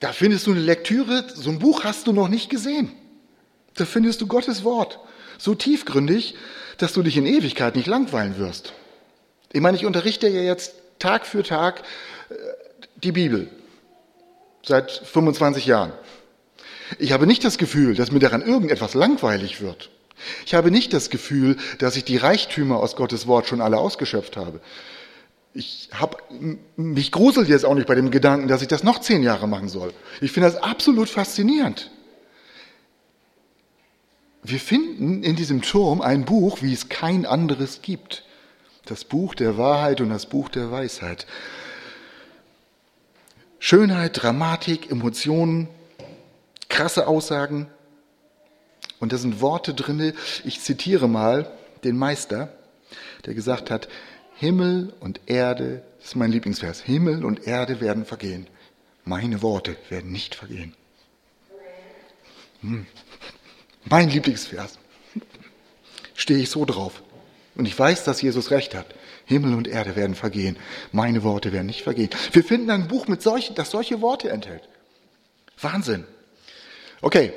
Da 0.00 0.12
findest 0.12 0.48
du 0.48 0.50
eine 0.50 0.60
Lektüre, 0.60 1.24
so 1.32 1.50
ein 1.50 1.60
Buch 1.60 1.84
hast 1.84 2.08
du 2.08 2.12
noch 2.12 2.28
nicht 2.28 2.50
gesehen. 2.50 2.90
Da 3.74 3.84
findest 3.84 4.20
du 4.20 4.26
Gottes 4.26 4.64
Wort. 4.64 4.98
So 5.38 5.54
tiefgründig, 5.54 6.34
dass 6.78 6.92
du 6.92 7.02
dich 7.02 7.16
in 7.16 7.26
Ewigkeit 7.26 7.76
nicht 7.76 7.86
langweilen 7.86 8.38
wirst. 8.38 8.72
Ich 9.52 9.60
meine, 9.60 9.76
ich 9.76 9.86
unterrichte 9.86 10.28
ja 10.28 10.40
jetzt 10.40 10.74
Tag 10.98 11.26
für 11.26 11.42
Tag 11.42 11.82
äh, 12.30 12.34
die 12.96 13.12
Bibel. 13.12 13.48
Seit 14.64 14.90
25 14.90 15.66
Jahren. 15.66 15.92
Ich 16.98 17.12
habe 17.12 17.26
nicht 17.26 17.44
das 17.44 17.58
Gefühl, 17.58 17.94
dass 17.94 18.12
mir 18.12 18.20
daran 18.20 18.42
irgendetwas 18.42 18.94
langweilig 18.94 19.60
wird. 19.60 19.90
Ich 20.46 20.54
habe 20.54 20.70
nicht 20.70 20.92
das 20.92 21.10
Gefühl, 21.10 21.56
dass 21.78 21.96
ich 21.96 22.04
die 22.04 22.16
Reichtümer 22.16 22.78
aus 22.78 22.96
Gottes 22.96 23.26
Wort 23.26 23.48
schon 23.48 23.60
alle 23.60 23.78
ausgeschöpft 23.78 24.36
habe. 24.36 24.60
Ich 25.54 25.90
habe 25.92 26.16
mich 26.76 27.12
gruselt 27.12 27.48
jetzt 27.48 27.64
auch 27.64 27.74
nicht 27.74 27.86
bei 27.86 27.94
dem 27.94 28.10
Gedanken, 28.10 28.48
dass 28.48 28.62
ich 28.62 28.68
das 28.68 28.84
noch 28.84 29.00
zehn 29.00 29.22
Jahre 29.22 29.48
machen 29.48 29.68
soll. 29.68 29.92
Ich 30.20 30.32
finde 30.32 30.50
das 30.50 30.62
absolut 30.62 31.08
faszinierend. 31.08 31.90
Wir 34.42 34.58
finden 34.58 35.22
in 35.22 35.36
diesem 35.36 35.62
Turm 35.62 36.00
ein 36.00 36.24
Buch, 36.24 36.62
wie 36.62 36.72
es 36.72 36.88
kein 36.88 37.26
anderes 37.26 37.80
gibt. 37.80 38.24
Das 38.84 39.04
Buch 39.04 39.34
der 39.36 39.56
Wahrheit 39.56 40.00
und 40.00 40.10
das 40.10 40.26
Buch 40.26 40.48
der 40.48 40.72
Weisheit. 40.72 41.26
Schönheit, 43.60 44.20
Dramatik, 44.20 44.90
Emotionen, 44.90 45.68
krasse 46.68 47.06
Aussagen. 47.06 47.68
Und 48.98 49.12
da 49.12 49.18
sind 49.18 49.40
Worte 49.40 49.74
drinne. 49.74 50.14
Ich 50.44 50.60
zitiere 50.60 51.08
mal 51.08 51.48
den 51.84 51.96
Meister, 51.96 52.52
der 53.24 53.34
gesagt 53.34 53.70
hat, 53.70 53.88
Himmel 54.34 54.92
und 54.98 55.20
Erde, 55.26 55.82
das 55.98 56.08
ist 56.08 56.16
mein 56.16 56.32
Lieblingsvers, 56.32 56.80
Himmel 56.80 57.24
und 57.24 57.46
Erde 57.46 57.80
werden 57.80 58.04
vergehen. 58.04 58.48
Meine 59.04 59.42
Worte 59.42 59.76
werden 59.88 60.10
nicht 60.10 60.34
vergehen. 60.34 60.74
Hm. 62.62 62.86
Mein 63.84 64.08
Lieblingsvers. 64.08 64.78
Stehe 66.14 66.40
ich 66.40 66.50
so 66.50 66.64
drauf. 66.64 67.02
Und 67.54 67.66
ich 67.66 67.78
weiß, 67.78 68.04
dass 68.04 68.22
Jesus 68.22 68.50
recht 68.50 68.74
hat. 68.74 68.86
Himmel 69.24 69.54
und 69.54 69.68
Erde 69.68 69.96
werden 69.96 70.14
vergehen. 70.14 70.56
Meine 70.90 71.22
Worte 71.22 71.52
werden 71.52 71.66
nicht 71.66 71.82
vergehen. 71.82 72.10
Wir 72.32 72.44
finden 72.44 72.70
ein 72.70 72.88
Buch, 72.88 73.08
mit 73.08 73.22
solchen, 73.22 73.54
das 73.54 73.70
solche 73.70 74.00
Worte 74.00 74.30
enthält. 74.30 74.62
Wahnsinn. 75.60 76.04
Okay, 77.00 77.32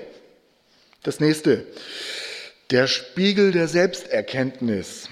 das 1.04 1.20
nächste. 1.20 1.66
Der 2.72 2.88
Spiegel 2.88 3.52
der 3.52 3.68
Selbsterkenntnis. 3.68 5.10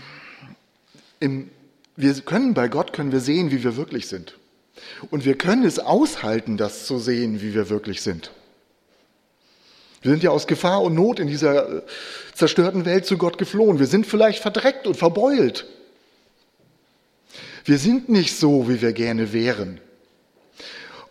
Im, 1.19 1.49
wir 1.95 2.13
können 2.21 2.53
bei 2.53 2.67
Gott 2.67 2.93
können 2.93 3.11
wir 3.11 3.19
sehen, 3.19 3.51
wie 3.51 3.63
wir 3.63 3.75
wirklich 3.75 4.07
sind. 4.07 4.37
Und 5.11 5.25
wir 5.25 5.37
können 5.37 5.63
es 5.63 5.79
aushalten, 5.79 6.57
das 6.57 6.85
zu 6.85 6.97
sehen, 6.97 7.41
wie 7.41 7.53
wir 7.53 7.69
wirklich 7.69 8.01
sind. 8.01 8.31
Wir 10.03 10.11
sind 10.11 10.21
ja 10.21 10.31
aus 10.31 10.47
Gefahr 10.47 10.81
und 10.83 10.93
Not 10.93 11.19
in 11.19 11.27
dieser 11.27 11.77
äh, 11.77 11.81
zerstörten 12.33 12.85
Welt 12.85 13.05
zu 13.05 13.17
Gott 13.17 13.37
geflohen. 13.37 13.79
Wir 13.79 13.87
sind 13.87 14.05
vielleicht 14.05 14.39
verdreckt 14.39 14.85
und 14.85 14.95
verbeult. 14.95 15.65
Wir 17.63 17.77
sind 17.77 18.09
nicht 18.09 18.35
so, 18.35 18.67
wie 18.67 18.81
wir 18.81 18.91
gerne 18.91 19.31
wären. 19.31 19.79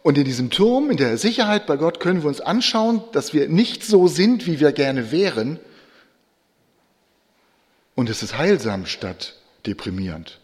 Und 0.02 0.18
in 0.18 0.24
diesem 0.24 0.50
Turm, 0.50 0.90
in 0.90 0.98
der 0.98 1.16
Sicherheit 1.16 1.66
bei 1.66 1.76
Gott, 1.76 2.00
können 2.00 2.22
wir 2.22 2.28
uns 2.28 2.42
anschauen, 2.42 3.02
dass 3.12 3.32
wir 3.32 3.48
nicht 3.48 3.82
so 3.82 4.08
sind, 4.08 4.46
wie 4.46 4.60
wir 4.60 4.72
gerne 4.72 5.10
wären. 5.10 5.58
Und 7.94 8.10
es 8.10 8.22
ist 8.22 8.36
heilsam 8.36 8.84
statt 8.84 9.36
deprimierend. 9.64 10.38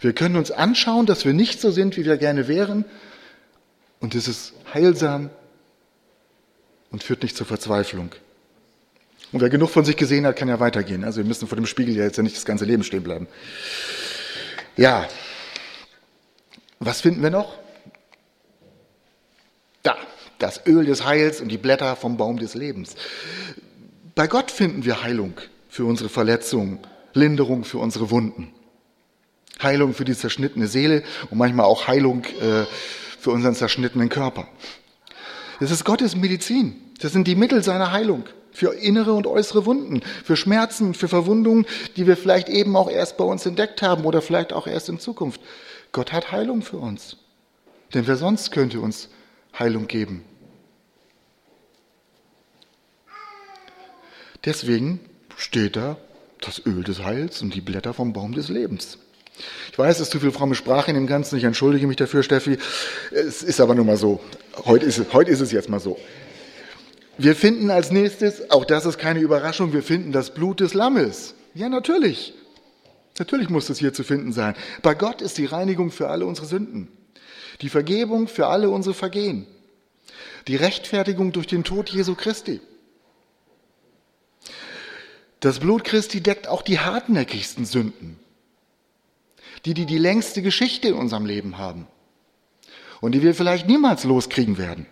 Wir 0.00 0.14
können 0.14 0.36
uns 0.36 0.50
anschauen, 0.50 1.04
dass 1.04 1.26
wir 1.26 1.34
nicht 1.34 1.60
so 1.60 1.70
sind, 1.70 1.98
wie 1.98 2.06
wir 2.06 2.16
gerne 2.16 2.48
wären. 2.48 2.86
Und 3.98 4.14
es 4.14 4.26
ist 4.26 4.54
heilsam 4.72 5.28
und 6.90 7.02
führt 7.02 7.22
nicht 7.22 7.36
zur 7.36 7.46
Verzweiflung. 7.46 8.10
Und 9.32 9.40
wer 9.40 9.48
genug 9.48 9.70
von 9.70 9.84
sich 9.84 9.96
gesehen 9.96 10.26
hat, 10.26 10.36
kann 10.36 10.48
ja 10.48 10.58
weitergehen. 10.58 11.04
Also 11.04 11.18
wir 11.18 11.24
müssen 11.24 11.46
vor 11.46 11.56
dem 11.56 11.66
Spiegel 11.66 11.96
ja 11.96 12.04
jetzt 12.04 12.16
ja 12.16 12.22
nicht 12.22 12.36
das 12.36 12.44
ganze 12.44 12.64
Leben 12.64 12.82
stehen 12.82 13.02
bleiben. 13.02 13.28
Ja. 14.76 15.06
Was 16.80 17.00
finden 17.00 17.22
wir 17.22 17.30
noch? 17.30 17.58
Da, 19.82 19.96
das 20.38 20.66
Öl 20.66 20.84
des 20.84 21.04
Heils 21.04 21.40
und 21.40 21.48
die 21.48 21.58
Blätter 21.58 21.94
vom 21.96 22.16
Baum 22.16 22.38
des 22.38 22.54
Lebens. 22.54 22.96
Bei 24.14 24.26
Gott 24.26 24.50
finden 24.50 24.84
wir 24.84 25.02
Heilung 25.02 25.34
für 25.68 25.84
unsere 25.84 26.08
Verletzungen, 26.08 26.80
Linderung 27.14 27.64
für 27.64 27.78
unsere 27.78 28.10
Wunden, 28.10 28.52
Heilung 29.62 29.94
für 29.94 30.04
die 30.04 30.16
zerschnittene 30.16 30.66
Seele 30.66 31.04
und 31.30 31.38
manchmal 31.38 31.66
auch 31.66 31.86
Heilung 31.86 32.24
äh, 32.24 32.64
für 33.20 33.30
unseren 33.30 33.54
zerschnittenen 33.54 34.08
Körper. 34.08 34.48
Das 35.60 35.70
ist 35.70 35.84
Gottes 35.84 36.16
Medizin. 36.16 36.74
Das 37.00 37.12
sind 37.12 37.28
die 37.28 37.36
Mittel 37.36 37.62
seiner 37.62 37.92
Heilung 37.92 38.24
für 38.50 38.74
innere 38.74 39.12
und 39.12 39.26
äußere 39.26 39.66
Wunden, 39.66 40.00
für 40.24 40.36
Schmerzen, 40.36 40.94
für 40.94 41.06
Verwundungen, 41.06 41.66
die 41.96 42.06
wir 42.06 42.16
vielleicht 42.16 42.48
eben 42.48 42.74
auch 42.76 42.90
erst 42.90 43.16
bei 43.16 43.24
uns 43.24 43.46
entdeckt 43.46 43.82
haben 43.82 44.04
oder 44.04 44.22
vielleicht 44.22 44.52
auch 44.52 44.66
erst 44.66 44.88
in 44.88 44.98
Zukunft. 44.98 45.40
Gott 45.92 46.12
hat 46.12 46.32
Heilung 46.32 46.62
für 46.62 46.78
uns. 46.78 47.18
Denn 47.94 48.06
wer 48.06 48.16
sonst 48.16 48.50
könnte 48.50 48.80
uns 48.80 49.08
Heilung 49.58 49.86
geben? 49.86 50.24
Deswegen 54.44 55.00
steht 55.36 55.76
da 55.76 55.98
das 56.40 56.64
Öl 56.64 56.82
des 56.84 57.02
Heils 57.04 57.42
und 57.42 57.54
die 57.54 57.60
Blätter 57.60 57.92
vom 57.92 58.12
Baum 58.12 58.32
des 58.32 58.48
Lebens. 58.48 58.98
Ich 59.72 59.78
weiß, 59.78 59.96
es 59.96 60.02
ist 60.02 60.10
zu 60.10 60.20
viel 60.20 60.32
fromme 60.32 60.54
Sprache 60.54 60.90
in 60.90 60.94
dem 60.94 61.06
Ganzen. 61.06 61.36
Ich 61.36 61.44
entschuldige 61.44 61.86
mich 61.86 61.96
dafür, 61.96 62.22
Steffi. 62.22 62.58
Es 63.10 63.42
ist 63.42 63.60
aber 63.60 63.74
nun 63.74 63.86
mal 63.86 63.96
so. 63.96 64.20
Heute 64.64 64.86
ist, 64.86 64.98
es, 64.98 65.12
heute 65.12 65.30
ist 65.30 65.40
es 65.40 65.52
jetzt 65.52 65.68
mal 65.68 65.80
so. 65.80 65.98
Wir 67.18 67.36
finden 67.36 67.70
als 67.70 67.90
nächstes, 67.90 68.50
auch 68.50 68.64
das 68.64 68.86
ist 68.86 68.98
keine 68.98 69.20
Überraschung, 69.20 69.72
wir 69.72 69.82
finden 69.82 70.12
das 70.12 70.32
Blut 70.32 70.60
des 70.60 70.74
Lammes. 70.74 71.34
Ja, 71.54 71.68
natürlich. 71.68 72.34
Natürlich 73.18 73.50
muss 73.50 73.68
es 73.68 73.78
hier 73.78 73.92
zu 73.92 74.04
finden 74.04 74.32
sein. 74.32 74.54
Bei 74.82 74.94
Gott 74.94 75.20
ist 75.20 75.36
die 75.36 75.44
Reinigung 75.44 75.90
für 75.90 76.08
alle 76.08 76.24
unsere 76.24 76.46
Sünden. 76.46 76.88
Die 77.60 77.68
Vergebung 77.68 78.28
für 78.28 78.46
alle 78.46 78.70
unsere 78.70 78.94
Vergehen. 78.94 79.46
Die 80.48 80.56
Rechtfertigung 80.56 81.32
durch 81.32 81.46
den 81.46 81.64
Tod 81.64 81.90
Jesu 81.90 82.14
Christi. 82.14 82.60
Das 85.40 85.58
Blut 85.58 85.84
Christi 85.84 86.22
deckt 86.22 86.48
auch 86.48 86.62
die 86.62 86.78
hartnäckigsten 86.78 87.64
Sünden 87.64 88.19
die, 89.64 89.74
die 89.74 89.86
die 89.86 89.98
längste 89.98 90.42
Geschichte 90.42 90.88
in 90.88 90.94
unserem 90.94 91.26
Leben 91.26 91.58
haben 91.58 91.86
und 93.00 93.12
die 93.12 93.22
wir 93.22 93.34
vielleicht 93.34 93.68
niemals 93.68 94.04
loskriegen 94.04 94.58
werden. 94.58 94.86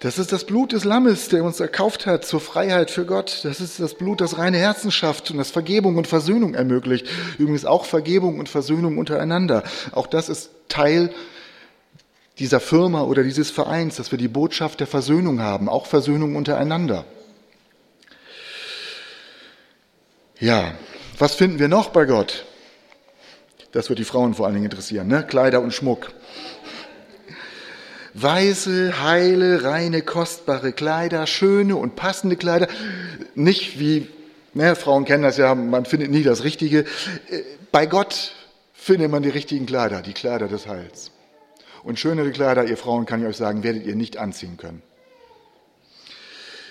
Das 0.00 0.18
ist 0.18 0.32
das 0.32 0.44
Blut 0.44 0.72
des 0.72 0.82
Lammes, 0.82 1.28
der 1.28 1.44
uns 1.44 1.60
erkauft 1.60 2.06
hat 2.06 2.24
zur 2.24 2.40
Freiheit 2.40 2.90
für 2.90 3.06
Gott. 3.06 3.40
Das 3.44 3.60
ist 3.60 3.78
das 3.78 3.94
Blut, 3.94 4.20
das 4.20 4.36
reine 4.36 4.58
Herzen 4.58 4.90
schafft 4.90 5.30
und 5.30 5.38
das 5.38 5.52
Vergebung 5.52 5.96
und 5.96 6.08
Versöhnung 6.08 6.54
ermöglicht. 6.54 7.06
Übrigens 7.38 7.64
auch 7.64 7.84
Vergebung 7.84 8.40
und 8.40 8.48
Versöhnung 8.48 8.98
untereinander. 8.98 9.62
Auch 9.92 10.08
das 10.08 10.28
ist 10.28 10.50
Teil 10.68 11.14
dieser 12.40 12.58
Firma 12.58 13.02
oder 13.02 13.22
dieses 13.22 13.52
Vereins, 13.52 13.94
dass 13.94 14.10
wir 14.10 14.18
die 14.18 14.26
Botschaft 14.26 14.80
der 14.80 14.88
Versöhnung 14.88 15.40
haben, 15.40 15.68
auch 15.68 15.86
Versöhnung 15.86 16.34
untereinander. 16.34 17.04
Ja, 20.40 20.74
was 21.22 21.36
finden 21.36 21.60
wir 21.60 21.68
noch 21.68 21.90
bei 21.90 22.04
Gott? 22.04 22.44
Das 23.70 23.88
wird 23.88 24.00
die 24.00 24.04
Frauen 24.04 24.34
vor 24.34 24.46
allen 24.46 24.56
Dingen 24.56 24.64
interessieren, 24.64 25.06
ne? 25.06 25.24
Kleider 25.24 25.60
und 25.60 25.72
Schmuck. 25.72 26.10
Weiße, 28.14 29.00
heile, 29.04 29.62
reine, 29.62 30.02
kostbare 30.02 30.72
Kleider, 30.72 31.28
schöne 31.28 31.76
und 31.76 31.94
passende 31.94 32.34
Kleider. 32.34 32.66
Nicht 33.36 33.78
wie, 33.78 34.08
ne, 34.52 34.74
Frauen 34.74 35.04
kennen 35.04 35.22
das 35.22 35.36
ja, 35.36 35.54
man 35.54 35.84
findet 35.84 36.10
nie 36.10 36.24
das 36.24 36.42
Richtige. 36.42 36.86
Bei 37.70 37.86
Gott 37.86 38.34
findet 38.74 39.08
man 39.08 39.22
die 39.22 39.28
richtigen 39.28 39.66
Kleider, 39.66 40.02
die 40.02 40.14
Kleider 40.14 40.48
des 40.48 40.66
Heils. 40.66 41.12
Und 41.84 42.00
schönere 42.00 42.32
Kleider, 42.32 42.64
ihr 42.64 42.76
Frauen, 42.76 43.06
kann 43.06 43.20
ich 43.20 43.28
euch 43.28 43.36
sagen, 43.36 43.62
werdet 43.62 43.86
ihr 43.86 43.94
nicht 43.94 44.16
anziehen 44.16 44.56
können. 44.56 44.82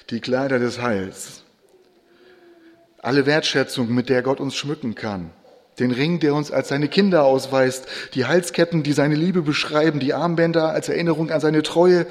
Die 0.09 0.19
Kleider 0.19 0.59
des 0.59 0.81
Heils 0.81 1.40
alle 3.01 3.25
Wertschätzung, 3.25 3.93
mit 3.93 4.09
der 4.09 4.21
Gott 4.21 4.39
uns 4.39 4.55
schmücken 4.55 4.95
kann. 4.95 5.31
Den 5.79 5.91
Ring, 5.91 6.19
der 6.19 6.35
uns 6.35 6.51
als 6.51 6.67
seine 6.67 6.87
Kinder 6.87 7.23
ausweist, 7.23 7.87
die 8.13 8.25
Halsketten, 8.25 8.83
die 8.83 8.93
seine 8.93 9.15
Liebe 9.15 9.41
beschreiben, 9.41 9.99
die 9.99 10.13
Armbänder 10.13 10.69
als 10.69 10.89
Erinnerung 10.89 11.31
an 11.31 11.41
seine 11.41 11.63
Treue 11.63 12.05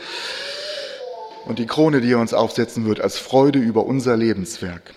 und 1.47 1.59
die 1.59 1.67
Krone, 1.67 2.01
die 2.01 2.13
er 2.13 2.19
uns 2.19 2.35
aufsetzen 2.35 2.85
wird, 2.87 3.01
als 3.01 3.19
Freude 3.19 3.59
über 3.59 3.87
unser 3.87 4.17
Lebenswerk. 4.17 4.95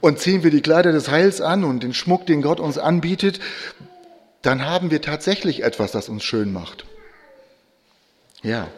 Und 0.00 0.18
ziehen 0.18 0.42
wir 0.42 0.50
die 0.50 0.60
Kleider 0.60 0.92
des 0.92 1.10
Heils 1.10 1.40
an 1.40 1.64
und 1.64 1.82
den 1.82 1.94
Schmuck, 1.94 2.26
den 2.26 2.42
Gott 2.42 2.60
uns 2.60 2.76
anbietet, 2.76 3.40
dann 4.42 4.66
haben 4.66 4.90
wir 4.90 5.00
tatsächlich 5.00 5.62
etwas, 5.62 5.92
das 5.92 6.10
uns 6.10 6.22
schön 6.22 6.52
macht. 6.52 6.84
Ja, 8.42 8.68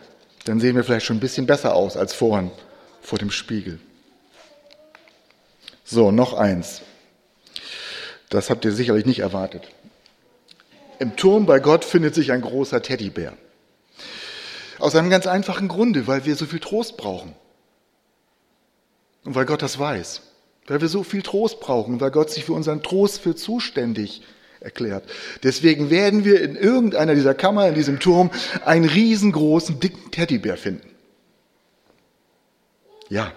dann 0.45 0.61
sehen 0.61 0.77
wir 0.77 0.85
vielleicht 0.85 1.07
schon 1.07 1.17
ein 1.17 1.21
bisschen 1.21 1.47
besser 1.47 1.75
aus 1.75 1.97
als 1.97 2.15
vorhin 2.15 2.53
vor 3.03 3.19
dem 3.19 3.33
Spiegel. 3.33 3.81
So, 5.87 6.11
noch 6.11 6.35
eins. 6.35 6.83
Das 8.29 8.51
habt 8.51 8.65
ihr 8.65 8.73
sicherlich 8.73 9.07
nicht 9.07 9.21
erwartet. 9.21 9.69
Im 10.99 11.15
Turm 11.15 11.47
bei 11.47 11.61
Gott 11.61 11.85
findet 11.85 12.15
sich 12.15 12.33
ein 12.33 12.41
großer 12.41 12.83
Teddybär. 12.83 13.35
Aus 14.81 14.97
einem 14.97 15.11
ganz 15.11 15.29
einfachen 15.29 15.69
Grunde, 15.69 16.09
weil 16.09 16.25
wir 16.25 16.35
so 16.35 16.45
viel 16.45 16.59
Trost 16.59 16.97
brauchen. 16.97 17.35
Und 19.25 19.37
weil 19.37 19.47
Gott 19.47 19.63
das 19.63 19.79
weiß. 19.79 20.23
Weil 20.67 20.81
wir 20.81 20.89
so 20.89 21.05
viel 21.05 21.23
Trost 21.23 21.61
brauchen, 21.61 22.01
weil 22.01 22.11
Gott 22.11 22.31
sich 22.31 22.45
für 22.45 22.53
unseren 22.53 22.83
Trost 22.83 23.21
für 23.21 23.37
zuständig 23.37 24.23
erklärt. 24.59 25.05
Deswegen 25.45 25.91
werden 25.91 26.25
wir 26.25 26.41
in 26.41 26.57
irgendeiner 26.57 27.15
dieser 27.15 27.35
Kammer, 27.35 27.69
in 27.69 27.75
diesem 27.77 28.01
Turm, 28.01 28.31
einen 28.65 28.89
riesengroßen, 28.89 29.79
dicken 29.79 30.11
Teddybär 30.11 30.57
finden. 30.57 30.91
Ja. 33.09 33.33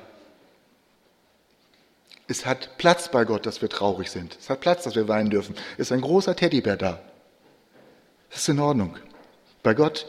Es 2.29 2.45
hat 2.45 2.77
Platz 2.77 3.09
bei 3.09 3.25
Gott, 3.25 3.47
dass 3.47 3.63
wir 3.63 3.69
traurig 3.69 4.11
sind. 4.11 4.37
Es 4.39 4.51
hat 4.51 4.61
Platz, 4.61 4.83
dass 4.83 4.95
wir 4.95 5.07
weinen 5.07 5.31
dürfen. 5.31 5.55
Es 5.77 5.87
ist 5.87 5.91
ein 5.91 6.01
großer 6.01 6.35
Teddybär 6.35 6.77
da. 6.77 7.01
Das 8.29 8.41
ist 8.41 8.49
in 8.49 8.59
Ordnung. 8.59 8.97
Bei 9.63 9.73
Gott, 9.73 10.05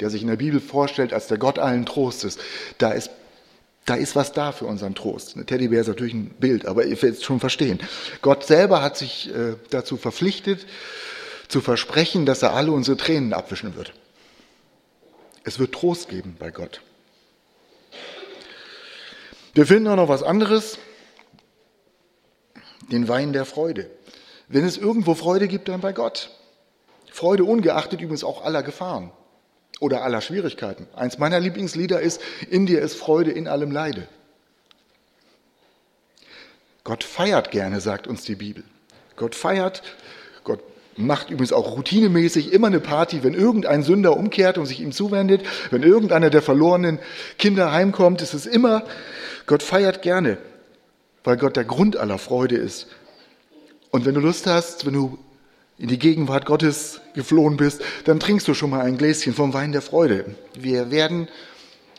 der 0.00 0.08
sich 0.08 0.22
in 0.22 0.28
der 0.28 0.36
Bibel 0.36 0.60
vorstellt 0.60 1.12
als 1.12 1.26
der 1.26 1.36
Gott 1.36 1.58
allen 1.58 1.84
Trostes, 1.84 2.38
da 2.78 2.90
ist 2.92 3.10
da 3.84 3.96
ist 3.96 4.16
was 4.16 4.32
da 4.32 4.52
für 4.52 4.64
unseren 4.64 4.94
Trost. 4.94 5.36
Ein 5.36 5.44
Teddybär 5.44 5.82
ist 5.82 5.88
natürlich 5.88 6.14
ein 6.14 6.30
Bild, 6.30 6.64
aber 6.64 6.86
ihr 6.86 7.02
werdet 7.02 7.18
es 7.18 7.22
schon 7.22 7.38
verstehen. 7.38 7.78
Gott 8.22 8.46
selber 8.46 8.80
hat 8.80 8.96
sich 8.96 9.28
äh, 9.28 9.56
dazu 9.68 9.98
verpflichtet, 9.98 10.66
zu 11.48 11.60
versprechen, 11.60 12.24
dass 12.24 12.40
er 12.40 12.54
alle 12.54 12.72
unsere 12.72 12.96
Tränen 12.96 13.34
abwischen 13.34 13.76
wird. 13.76 13.92
Es 15.44 15.58
wird 15.58 15.72
Trost 15.72 16.08
geben 16.08 16.36
bei 16.38 16.50
Gott. 16.50 16.80
Wir 19.52 19.66
finden 19.66 19.88
auch 19.88 19.96
noch 19.96 20.08
was 20.08 20.22
anderes, 20.22 20.78
den 22.90 23.08
Wein 23.08 23.32
der 23.32 23.44
Freude. 23.44 23.90
Wenn 24.48 24.64
es 24.64 24.76
irgendwo 24.76 25.14
Freude 25.14 25.48
gibt, 25.48 25.68
dann 25.68 25.80
bei 25.80 25.92
Gott. 25.92 26.30
Freude 27.10 27.44
ungeachtet 27.44 28.00
übrigens 28.00 28.24
auch 28.24 28.44
aller 28.44 28.62
Gefahren 28.62 29.10
oder 29.80 30.02
aller 30.02 30.20
Schwierigkeiten. 30.20 30.86
Eins 30.94 31.18
meiner 31.18 31.40
Lieblingslieder 31.40 32.00
ist, 32.00 32.20
in 32.50 32.66
dir 32.66 32.80
ist 32.80 32.96
Freude 32.96 33.30
in 33.30 33.48
allem 33.48 33.70
Leide. 33.70 34.08
Gott 36.82 37.04
feiert 37.04 37.50
gerne, 37.50 37.80
sagt 37.80 38.06
uns 38.06 38.24
die 38.24 38.34
Bibel. 38.34 38.62
Gott 39.16 39.34
feiert, 39.34 39.82
Gott 40.42 40.60
macht 40.96 41.30
übrigens 41.30 41.52
auch 41.52 41.76
routinemäßig 41.76 42.52
immer 42.52 42.66
eine 42.66 42.80
Party, 42.80 43.22
wenn 43.24 43.34
irgendein 43.34 43.82
Sünder 43.82 44.16
umkehrt 44.16 44.58
und 44.58 44.66
sich 44.66 44.80
ihm 44.80 44.92
zuwendet, 44.92 45.42
wenn 45.70 45.82
irgendeiner 45.82 46.30
der 46.30 46.42
verlorenen 46.42 46.98
Kinder 47.38 47.72
heimkommt, 47.72 48.22
ist 48.22 48.34
es 48.34 48.46
immer, 48.46 48.84
Gott 49.46 49.62
feiert 49.62 50.02
gerne, 50.02 50.38
weil 51.24 51.36
Gott 51.36 51.56
der 51.56 51.64
Grund 51.64 51.96
aller 51.96 52.18
Freude 52.18 52.56
ist. 52.56 52.86
Und 53.90 54.04
wenn 54.04 54.14
du 54.14 54.20
Lust 54.20 54.46
hast, 54.46 54.86
wenn 54.86 54.94
du 54.94 55.18
in 55.78 55.88
die 55.88 55.98
Gegenwart 55.98 56.46
Gottes 56.46 57.00
geflohen 57.14 57.56
bist, 57.56 57.82
dann 58.04 58.20
trinkst 58.20 58.46
du 58.46 58.54
schon 58.54 58.70
mal 58.70 58.82
ein 58.82 58.98
Gläschen 58.98 59.34
vom 59.34 59.54
Wein 59.54 59.72
der 59.72 59.82
Freude. 59.82 60.36
Wir 60.54 60.90
werden 60.90 61.28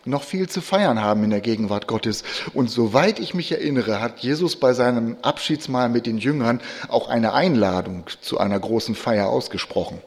noch 0.05 0.23
viel 0.23 0.47
zu 0.47 0.61
feiern 0.61 1.01
haben 1.01 1.23
in 1.23 1.31
der 1.31 1.41
Gegenwart 1.41 1.87
Gottes. 1.87 2.23
Und 2.53 2.69
soweit 2.69 3.19
ich 3.19 3.33
mich 3.33 3.51
erinnere, 3.51 4.01
hat 4.01 4.19
Jesus 4.19 4.55
bei 4.55 4.73
seinem 4.73 5.17
Abschiedsmahl 5.23 5.89
mit 5.89 6.05
den 6.05 6.19
Jüngern 6.19 6.61
auch 6.87 7.09
eine 7.09 7.33
Einladung 7.33 8.05
zu 8.21 8.37
einer 8.37 8.59
großen 8.59 8.95
Feier 8.95 9.27
ausgesprochen. 9.27 9.99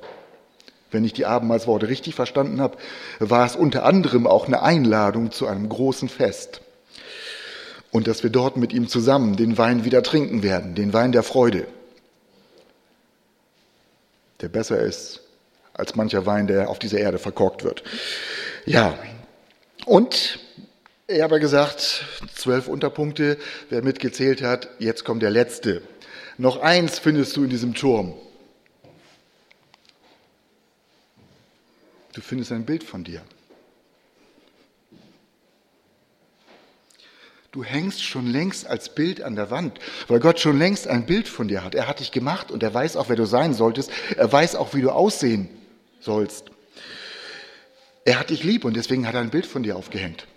Wenn 0.91 1.05
ich 1.05 1.13
die 1.13 1.27
Abendmahlsworte 1.27 1.89
richtig 1.89 2.15
verstanden 2.15 2.61
habe, 2.61 2.79
war 3.19 3.45
es 3.45 3.57
unter 3.57 3.85
anderem 3.85 4.27
auch 4.27 4.47
eine 4.47 4.63
Einladung 4.63 5.33
zu 5.33 5.47
einem 5.47 5.69
großen 5.69 6.09
Fest. 6.09 6.63
Und 7.91 8.07
dass 8.07 8.23
wir 8.23 8.31
dort 8.31 8.57
mit 8.57 8.73
ihm 8.73 8.89
zusammen 8.89 9.37
den 9.37 9.57
Wein 9.59 9.85
wieder 9.85 10.03
trinken 10.03 10.43
werden, 10.43 10.75
den 10.75 10.93
Wein 10.93 11.13
der 11.13 11.23
Freude 11.23 11.67
der 14.41 14.49
besser 14.49 14.81
ist 14.81 15.21
als 15.75 15.95
mancher 15.95 16.27
Wein, 16.27 16.47
der 16.47 16.71
auf 16.71 16.79
dieser 16.79 16.99
Erde 16.99 17.19
verkorkt 17.19 17.63
wird. 17.63 17.85
Ja, 18.67 18.99
und 19.87 20.41
ich 21.07 21.23
habe 21.23 21.39
gesagt, 21.39 22.05
zwölf 22.35 22.67
Unterpunkte, 22.67 23.39
wer 23.71 23.83
mitgezählt 23.83 24.43
hat, 24.43 24.69
jetzt 24.79 25.05
kommt 25.05 25.23
der 25.23 25.31
letzte. 25.31 25.83
Noch 26.37 26.61
eins 26.61 26.99
findest 26.99 27.37
du 27.37 27.45
in 27.45 27.51
diesem 27.51 27.75
Turm. 27.75 28.15
Du 32.13 32.21
findest 32.21 32.51
ein 32.51 32.65
Bild 32.65 32.83
von 32.83 33.05
dir. 33.05 33.23
Du 37.59 37.65
hängst 37.65 38.05
schon 38.05 38.29
längst 38.29 38.69
als 38.69 38.95
Bild 38.95 39.21
an 39.21 39.35
der 39.35 39.51
Wand, 39.51 39.81
weil 40.07 40.21
Gott 40.21 40.39
schon 40.39 40.61
längst 40.61 40.87
ein 40.87 41.07
Bild 41.07 41.27
von 41.27 41.49
dir 41.49 41.65
hat. 41.65 41.75
Er 41.75 41.89
hat 41.89 41.99
dich 41.99 42.13
gemacht 42.13 42.53
und 42.53 42.63
er 42.63 42.73
weiß 42.73 42.97
auch, 42.97 43.09
wer 43.09 43.17
du 43.17 43.27
sein 43.27 43.53
solltest. 43.53 43.91
Er 44.17 44.33
weiß 44.33 44.55
auch, 44.55 44.75
wie 44.75 44.81
du 44.81 44.91
aussehen 44.91 45.49
sollst. 45.99 46.53
Er 48.05 48.21
hat 48.21 48.31
dich 48.31 48.45
lieb 48.45 48.65
und 48.65 48.77
deswegen 48.77 49.09
hat 49.09 49.17
er 49.17 49.23
ein 49.23 49.31
Bild 49.31 49.45
von 49.45 49.65
dir 49.65 49.75
aufgehängt. 49.75 50.29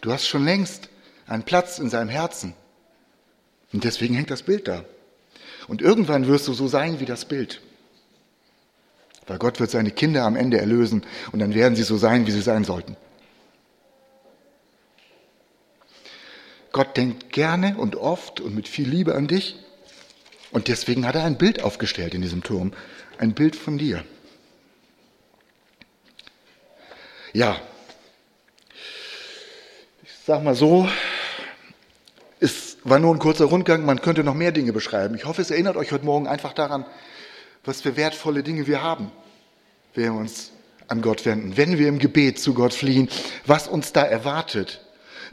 Du 0.00 0.10
hast 0.10 0.26
schon 0.26 0.44
längst 0.44 0.88
einen 1.28 1.44
Platz 1.44 1.78
in 1.78 1.90
seinem 1.90 2.08
Herzen. 2.08 2.54
Und 3.72 3.84
deswegen 3.84 4.16
hängt 4.16 4.32
das 4.32 4.42
Bild 4.42 4.66
da. 4.66 4.84
Und 5.68 5.80
irgendwann 5.80 6.26
wirst 6.26 6.48
du 6.48 6.54
so 6.54 6.66
sein 6.66 6.98
wie 6.98 7.06
das 7.06 7.24
Bild. 7.24 7.60
Weil 9.28 9.38
Gott 9.38 9.60
wird 9.60 9.70
seine 9.70 9.90
Kinder 9.90 10.24
am 10.24 10.36
Ende 10.36 10.58
erlösen 10.58 11.04
und 11.32 11.38
dann 11.38 11.54
werden 11.54 11.76
sie 11.76 11.82
so 11.82 11.96
sein, 11.96 12.26
wie 12.26 12.30
sie 12.30 12.40
sein 12.40 12.64
sollten. 12.64 12.96
Gott 16.72 16.96
denkt 16.96 17.32
gerne 17.32 17.76
und 17.76 17.96
oft 17.96 18.40
und 18.40 18.54
mit 18.54 18.68
viel 18.68 18.88
Liebe 18.88 19.14
an 19.14 19.26
dich. 19.26 19.56
Und 20.50 20.68
deswegen 20.68 21.06
hat 21.06 21.14
er 21.14 21.24
ein 21.24 21.38
Bild 21.38 21.62
aufgestellt 21.62 22.14
in 22.14 22.22
diesem 22.22 22.42
Turm. 22.42 22.72
Ein 23.18 23.34
Bild 23.34 23.56
von 23.56 23.78
dir. 23.78 24.04
Ja, 27.32 27.60
ich 30.02 30.10
sag 30.24 30.42
mal 30.42 30.54
so, 30.54 30.88
es 32.40 32.78
war 32.84 32.98
nur 32.98 33.14
ein 33.14 33.18
kurzer 33.18 33.44
Rundgang, 33.46 33.84
man 33.84 34.00
könnte 34.00 34.24
noch 34.24 34.34
mehr 34.34 34.52
Dinge 34.52 34.72
beschreiben. 34.72 35.14
Ich 35.14 35.26
hoffe, 35.26 35.42
es 35.42 35.50
erinnert 35.50 35.76
euch 35.76 35.92
heute 35.92 36.04
Morgen 36.04 36.26
einfach 36.26 36.52
daran, 36.52 36.86
was 37.68 37.82
für 37.82 37.96
wertvolle 37.96 38.42
Dinge 38.42 38.66
wir 38.66 38.82
haben, 38.82 39.12
wenn 39.94 40.04
wir 40.04 40.14
uns 40.14 40.52
an 40.88 41.02
Gott 41.02 41.26
wenden, 41.26 41.58
wenn 41.58 41.78
wir 41.78 41.86
im 41.86 41.98
Gebet 41.98 42.40
zu 42.40 42.54
Gott 42.54 42.72
fliehen, 42.72 43.10
was 43.44 43.68
uns 43.68 43.92
da 43.92 44.02
erwartet. 44.02 44.80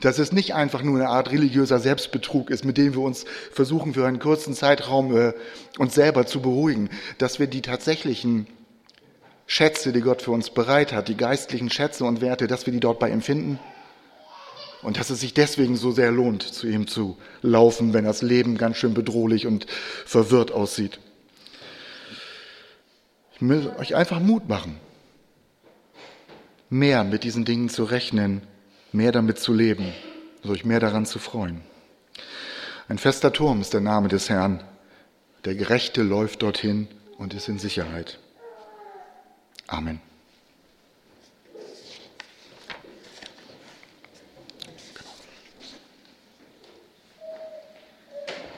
Dass 0.02 0.20
es 0.20 0.34
nicht 0.34 0.54
einfach 0.54 0.84
nur 0.84 1.00
eine 1.00 1.08
Art 1.08 1.32
religiöser 1.32 1.80
Selbstbetrug 1.80 2.50
ist, 2.50 2.66
mit 2.66 2.78
dem 2.78 2.94
wir 2.94 3.02
uns 3.02 3.24
versuchen, 3.54 3.94
für 3.94 4.06
einen 4.06 4.20
kurzen 4.20 4.54
Zeitraum 4.54 5.16
äh, 5.16 5.32
uns 5.78 5.96
selber 5.96 6.26
zu 6.26 6.42
beruhigen, 6.42 6.90
dass 7.18 7.40
wir 7.40 7.48
die 7.48 7.62
tatsächlichen 7.62 8.48
Schätze, 9.48 9.94
die 9.94 10.02
Gott 10.02 10.22
für 10.22 10.32
uns 10.32 10.50
bereit 10.50 10.92
hat, 10.92 11.08
die 11.08 11.16
geistlichen 11.16 11.70
Schätze 11.70 12.04
und 12.04 12.20
Werte, 12.20 12.48
dass 12.48 12.66
wir 12.66 12.74
die 12.74 12.82
dort 12.82 13.00
bei 13.00 13.10
ihm 13.10 13.22
finden. 13.22 13.60
Und 14.82 15.00
dass 15.00 15.10
es 15.10 15.22
sich 15.22 15.34
deswegen 15.34 15.78
so 15.78 15.92
sehr 15.92 16.12
lohnt, 16.12 16.44
zu 16.44 16.68
ihm 16.68 16.86
zu 16.86 17.18
laufen, 17.42 17.94
wenn 17.94 18.04
das 18.04 18.22
Leben 18.22 18.58
ganz 18.58 18.76
schön 18.76 18.94
bedrohlich 18.94 19.48
und 19.48 19.68
verwirrt 20.06 20.52
aussieht. 20.52 21.00
Ich 23.36 23.42
will 23.42 23.72
euch 23.78 23.96
einfach 23.96 24.20
Mut 24.20 24.48
machen, 24.48 24.80
mehr 26.70 27.04
mit 27.04 27.24
diesen 27.24 27.44
Dingen 27.44 27.70
zu 27.70 27.84
rechnen, 27.84 28.42
mehr 28.94 29.12
damit 29.12 29.40
zu 29.40 29.54
leben, 29.54 29.94
euch 30.48 30.64
mehr 30.64 30.80
daran 30.80 31.06
zu 31.06 31.20
freuen. 31.20 31.62
Ein 32.88 32.98
fester 32.98 33.34
Turm 33.34 33.62
ist 33.62 33.74
der 33.74 33.82
Name 33.82 34.08
des 34.08 34.30
Herrn. 34.30 34.64
Der 35.44 35.56
Gerechte 35.56 36.02
läuft 36.02 36.44
dorthin 36.44 36.88
und 37.18 37.34
ist 37.34 37.50
in 37.50 37.60
Sicherheit. 37.60 38.20
Amen. 39.68 40.00